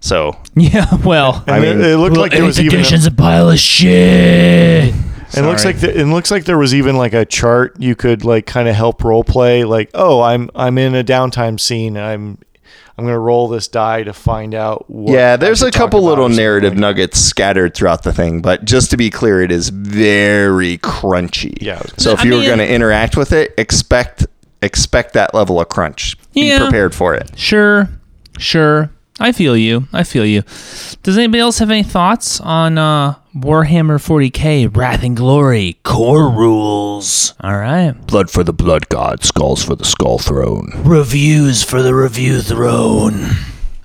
[0.05, 1.43] So yeah, well.
[1.47, 2.79] I mean, it, it looked like there was even.
[2.79, 4.93] A, a pile of shit.
[4.93, 8.23] it looks like the, it looks like there was even like a chart you could
[8.23, 9.63] like kind of help role play.
[9.63, 11.97] Like, oh, I'm I'm in a downtime scene.
[11.97, 12.37] I'm
[12.99, 14.87] I'm gonna roll this die to find out.
[14.91, 18.13] What yeah, there's I a should talk couple little narrative like- nuggets scattered throughout the
[18.13, 21.57] thing, but just to be clear, it is very crunchy.
[21.59, 21.81] Yeah.
[21.97, 24.27] So if I you were going to interact with it, expect
[24.61, 26.15] expect that level of crunch.
[26.33, 26.59] Yeah.
[26.59, 27.31] Be prepared for it.
[27.35, 27.89] Sure,
[28.37, 28.91] sure.
[29.19, 29.87] I feel you.
[29.93, 30.41] I feel you.
[31.03, 37.33] Does anybody else have any thoughts on uh, Warhammer 40k Wrath and Glory core rules?
[37.39, 37.93] All right.
[38.07, 40.69] Blood for the blood god, skulls for the skull throne.
[40.83, 43.23] Reviews for the review throne.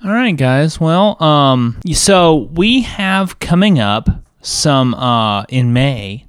[0.03, 0.81] All right, guys.
[0.81, 4.09] Well, um, so we have coming up
[4.41, 6.25] some uh in May.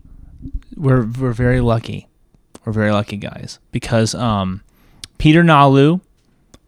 [0.76, 2.07] We're we're very lucky.
[2.64, 4.62] We're very lucky, guys, because um,
[5.18, 6.00] Petter Nallo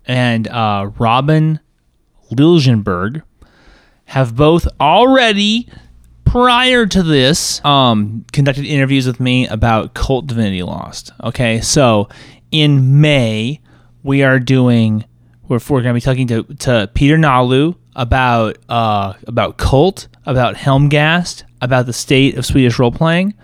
[0.06, 1.60] and uh, Robin
[2.30, 3.22] Liljenberg
[4.06, 5.68] have both already
[6.24, 11.12] prior to this um, conducted interviews with me about cult divinity lost.
[11.22, 12.08] Okay so
[12.50, 13.60] in may
[14.02, 15.04] we are doing
[15.48, 20.56] we're, we're going to be talking to, to petter nallo about uh, about cult about
[20.56, 23.34] helmgast about the state of swedish role-playing.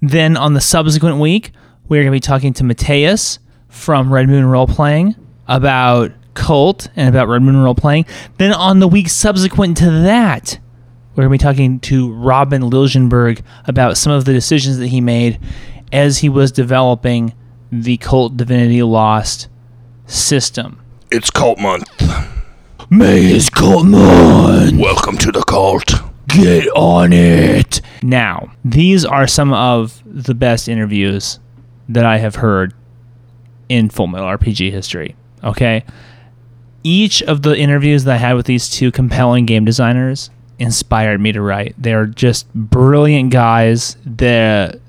[0.00, 1.52] Then on the subsequent week
[1.88, 5.14] we're going to be talking to mateus from red moon role-playing
[5.48, 8.04] about cult and about red moon role-playing
[8.38, 10.58] then on the week subsequent to that
[11.14, 15.02] we're going to be talking to Robin Liljenberg about some of the decisions that he
[15.02, 15.38] made
[15.92, 17.34] as he was developing
[17.70, 19.48] the Cult Divinity Lost
[20.06, 20.80] system.
[21.10, 21.90] It's cult month.
[22.88, 24.80] May is Cult Month!
[24.80, 25.92] Welcome to the cult.
[26.28, 27.82] Get on it!
[28.02, 31.40] Now, these are some of the best interviews
[31.90, 32.72] that I have heard
[33.68, 35.14] in Full Metal RPG history.
[35.44, 35.84] Okay?
[36.82, 41.32] Each of the interviews that I had with these two compelling game designers inspired me
[41.32, 41.74] to write.
[41.78, 43.96] They're just brilliant guys.
[44.04, 44.80] The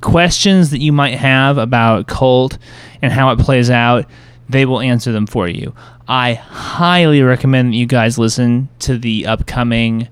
[0.00, 2.58] questions that you might have about cult
[3.02, 4.06] and how it plays out,
[4.48, 5.74] they will answer them for you.
[6.06, 10.08] I highly recommend that you guys listen to the upcoming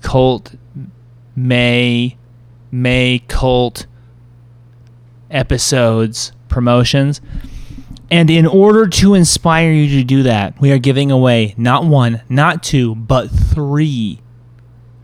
[0.00, 0.54] cult
[1.34, 2.16] May
[2.70, 3.86] May cult
[5.30, 7.20] episodes promotions.
[8.12, 12.20] And in order to inspire you to do that, we are giving away not one,
[12.28, 14.20] not two, but three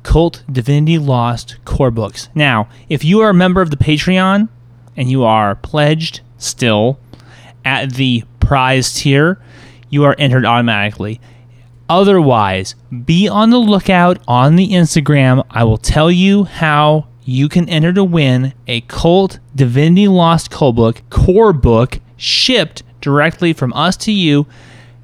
[0.03, 2.29] Cult Divinity Lost core books.
[2.35, 4.51] Now, if you are a member of the Patreon
[4.95, 7.01] and you are pledged still
[7.65, 9.41] at the prize tier,
[9.89, 11.19] you are entered automatically.
[11.89, 12.75] Otherwise,
[13.07, 15.43] be on the lookout on the Instagram.
[15.49, 20.77] I will tell you how you can enter to win a Cult Divinity Lost Cult
[20.77, 24.47] book, core book, shipped directly from us to you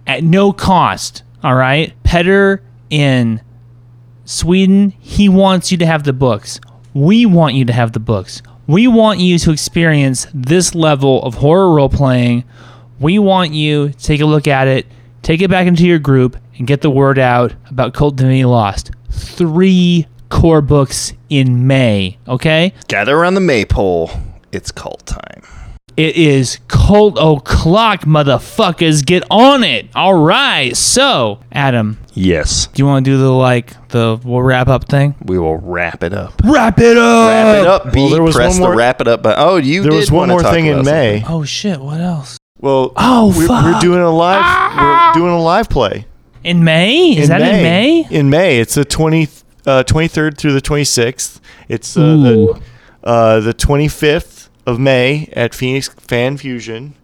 [0.06, 1.22] at no cost.
[1.42, 1.94] All right?
[2.02, 3.40] Petter in
[4.26, 6.60] Sweden, he wants you to have the books.
[6.92, 8.42] We want you to have the books.
[8.66, 12.44] We want you to experience this level of horror role playing.
[13.00, 14.86] We want you to take a look at it,
[15.22, 18.90] take it back into your group, and get the word out about Cult Divinity Lost.
[19.10, 22.74] Three core books in May, okay?
[22.88, 24.10] Gather around the maypole.
[24.52, 25.42] It's cult time.
[25.96, 29.04] It is cold o'clock, motherfuckers.
[29.06, 29.86] Get on it.
[29.94, 30.76] All right.
[30.76, 32.66] So, Adam, Yes.
[32.66, 35.14] do you want to do the like the we'll wrap up thing?
[35.24, 36.32] We will wrap it up.
[36.44, 37.28] Wrap it up.
[37.28, 37.92] Wrap it up.
[37.92, 38.00] B.
[38.00, 39.22] well, there was Press one more- the wrap it up.
[39.22, 41.20] But oh, you There did was one wanna more talk thing in about May.
[41.20, 41.34] something.
[41.36, 41.80] Oh shit!
[41.80, 42.38] What else?
[42.60, 43.80] Well, Oh, we're, we're fuck.
[43.80, 45.14] doing a live.
[45.14, 46.06] We're doing a live play
[46.42, 47.16] In May?
[47.16, 48.06] Is that in May?
[48.10, 49.28] In May, it's the 20,
[49.66, 51.40] uh, 23rd through the twenty sixth.
[51.68, 52.22] It's uh, Ooh.
[52.54, 52.60] the
[53.08, 54.33] uh, the twenty fifth
[54.66, 56.94] of May at Phoenix Fan Fusion.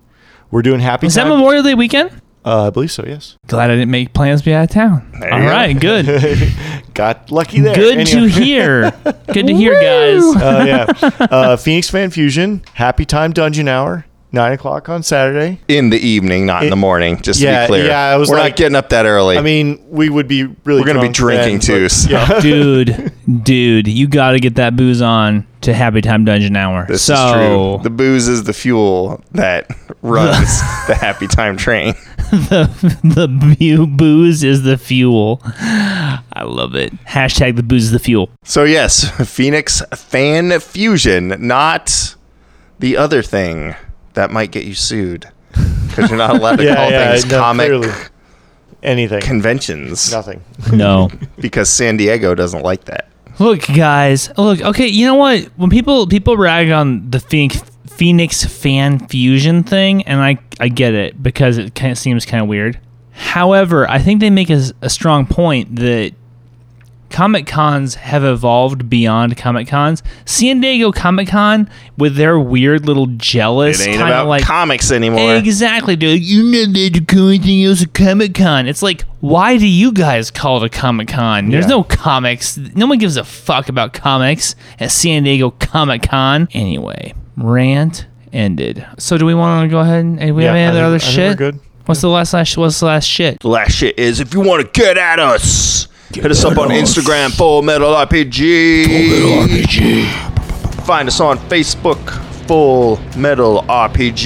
[0.50, 2.10] We're doing Happy Is that Memorial Day weekend?
[2.44, 3.04] uh, I believe so.
[3.06, 3.36] Yes.
[3.46, 5.08] Glad I didn't make plans to be out of town.
[5.20, 6.02] There All you go.
[6.02, 6.52] good.
[6.94, 7.74] Got lucky there.
[7.74, 8.90] Good to hear.
[9.32, 10.22] Good to hear, guys.
[10.42, 11.26] uh, yeah.
[11.30, 15.60] Uh, Phoenix Fan Fusion, Happy Time Dungeon Hour, nine o'clock on Saturday.
[15.68, 17.20] In the evening, not in the morning.
[17.22, 17.86] Just to Yeah, be clear.
[17.86, 19.38] yeah, I was We're like- not getting up that early.
[19.38, 20.80] I mean, we would be really.
[20.80, 22.40] We're gonna be drunk drinking then, too, but- so- Yeah.
[22.40, 23.12] dude,
[23.44, 26.86] dude, you got to get that booze on to Happy Time Dungeon Hour.
[26.86, 27.80] this so, is true.
[27.82, 29.68] The booze is the fuel that
[30.02, 31.94] runs the happy time train.
[32.30, 35.40] the the bu- booze is the fuel.
[35.44, 36.92] I love it.
[37.04, 38.30] Hashtag the booze is the fuel.
[38.44, 42.14] So yes, Phoenix Fan Fusion, not
[42.78, 43.74] the other thing
[44.14, 45.28] that might get you sued
[45.88, 47.88] because you're not allowed to Yeah, call yeah, things no, comic clearly.
[48.82, 49.20] Anything.
[49.20, 50.42] conventions Nothing.
[50.72, 51.10] No.
[51.38, 53.09] because San Diego doesn't like that.
[53.40, 54.30] Look, guys.
[54.36, 54.60] Look.
[54.60, 54.86] Okay.
[54.86, 55.44] You know what?
[55.56, 60.94] When people people rag on the Phoenix Phoenix fan fusion thing, and I I get
[60.94, 62.78] it because it kind of seems kind of weird.
[63.12, 66.14] However, I think they make a strong point that
[67.10, 70.02] Comic Cons have evolved beyond Comic Cons.
[70.24, 74.44] San Diego Comic Con, with their weird little jealous It ain't kind about of like
[74.44, 75.34] comics anymore.
[75.36, 76.22] Exactly, dude.
[76.22, 78.66] You know they do call anything else a Comic Con.
[78.66, 81.50] It's like, why do you guys call it a Comic Con?
[81.50, 82.56] There's no comics.
[82.56, 86.48] No one gives a fuck about comics at San Diego Comic Con.
[86.52, 88.86] Anyway, rant ended.
[88.98, 90.78] So do we want to go ahead and do we have Yeah, any I other,
[90.78, 91.30] think- other I think shit?
[91.30, 91.60] we're good.
[91.86, 93.40] What's the last last what's the last shit?
[93.40, 96.68] The last shit is if you want to get at us, hit us up on
[96.68, 98.84] Instagram, Full Metal RPG.
[98.86, 100.84] Full Metal RPG.
[100.84, 101.98] Find us on Facebook,
[102.46, 104.24] Full Metal RPG.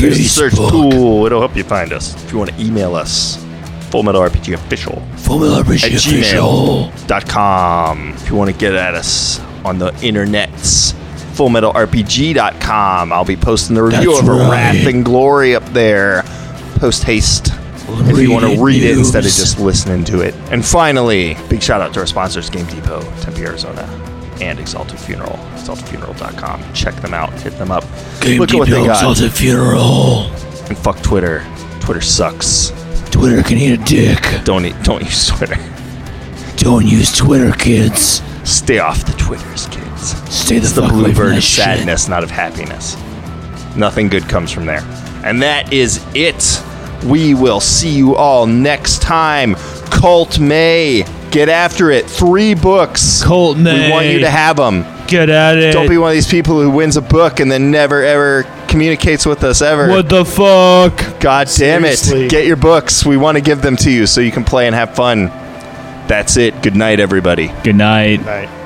[0.00, 2.14] Use the search tool; it'll help you find us.
[2.24, 3.42] If you want to email us,
[3.90, 5.92] Full Metal RPG Official Full Metal RPG at
[7.02, 8.14] gmail.com.
[8.14, 10.92] If you want to get at us on the internets,
[11.34, 13.12] fullmetalrpg.com.
[13.12, 16.22] I'll be posting the review of Wrath and Glory up there.
[16.76, 17.48] Post haste.
[17.88, 20.34] If you want to read it instead of just listening to it.
[20.50, 23.82] And finally, big shout out to our sponsors, Game Depot, Tempe, Arizona,
[24.40, 26.72] and Exalted Funeral, exaltedfuneral.com.
[26.72, 27.84] Check them out, hit them up.
[28.24, 29.16] Look at what they got.
[29.32, 30.22] funeral.
[30.68, 31.44] And fuck Twitter.
[31.80, 32.72] Twitter sucks.
[33.10, 34.18] Twitter can eat a dick.
[34.44, 35.56] Don't e- don't use Twitter.
[36.56, 38.22] Don't use Twitter, kids.
[38.44, 40.14] Stay off the Twitters, kids.
[40.34, 42.96] Stay the It's the bluebird of sadness, not of happiness.
[43.76, 44.82] Nothing good comes from there.
[45.24, 46.42] And that is it.
[47.04, 49.54] We will see you all next time.
[49.90, 51.04] Cult May.
[51.30, 52.06] Get after it.
[52.06, 53.22] Three books.
[53.22, 53.86] Colt May.
[53.86, 54.84] We want you to have them.
[55.06, 55.72] Get at it.
[55.72, 59.26] Don't be one of these people who wins a book and then never ever communicates
[59.26, 59.88] with us ever.
[59.88, 61.20] What the fuck?
[61.20, 62.30] God damn it.
[62.30, 63.04] Get your books.
[63.04, 65.26] We want to give them to you so you can play and have fun.
[66.06, 66.62] That's it.
[66.62, 67.48] Good night, everybody.
[67.62, 68.24] Good night.
[68.24, 68.63] Night.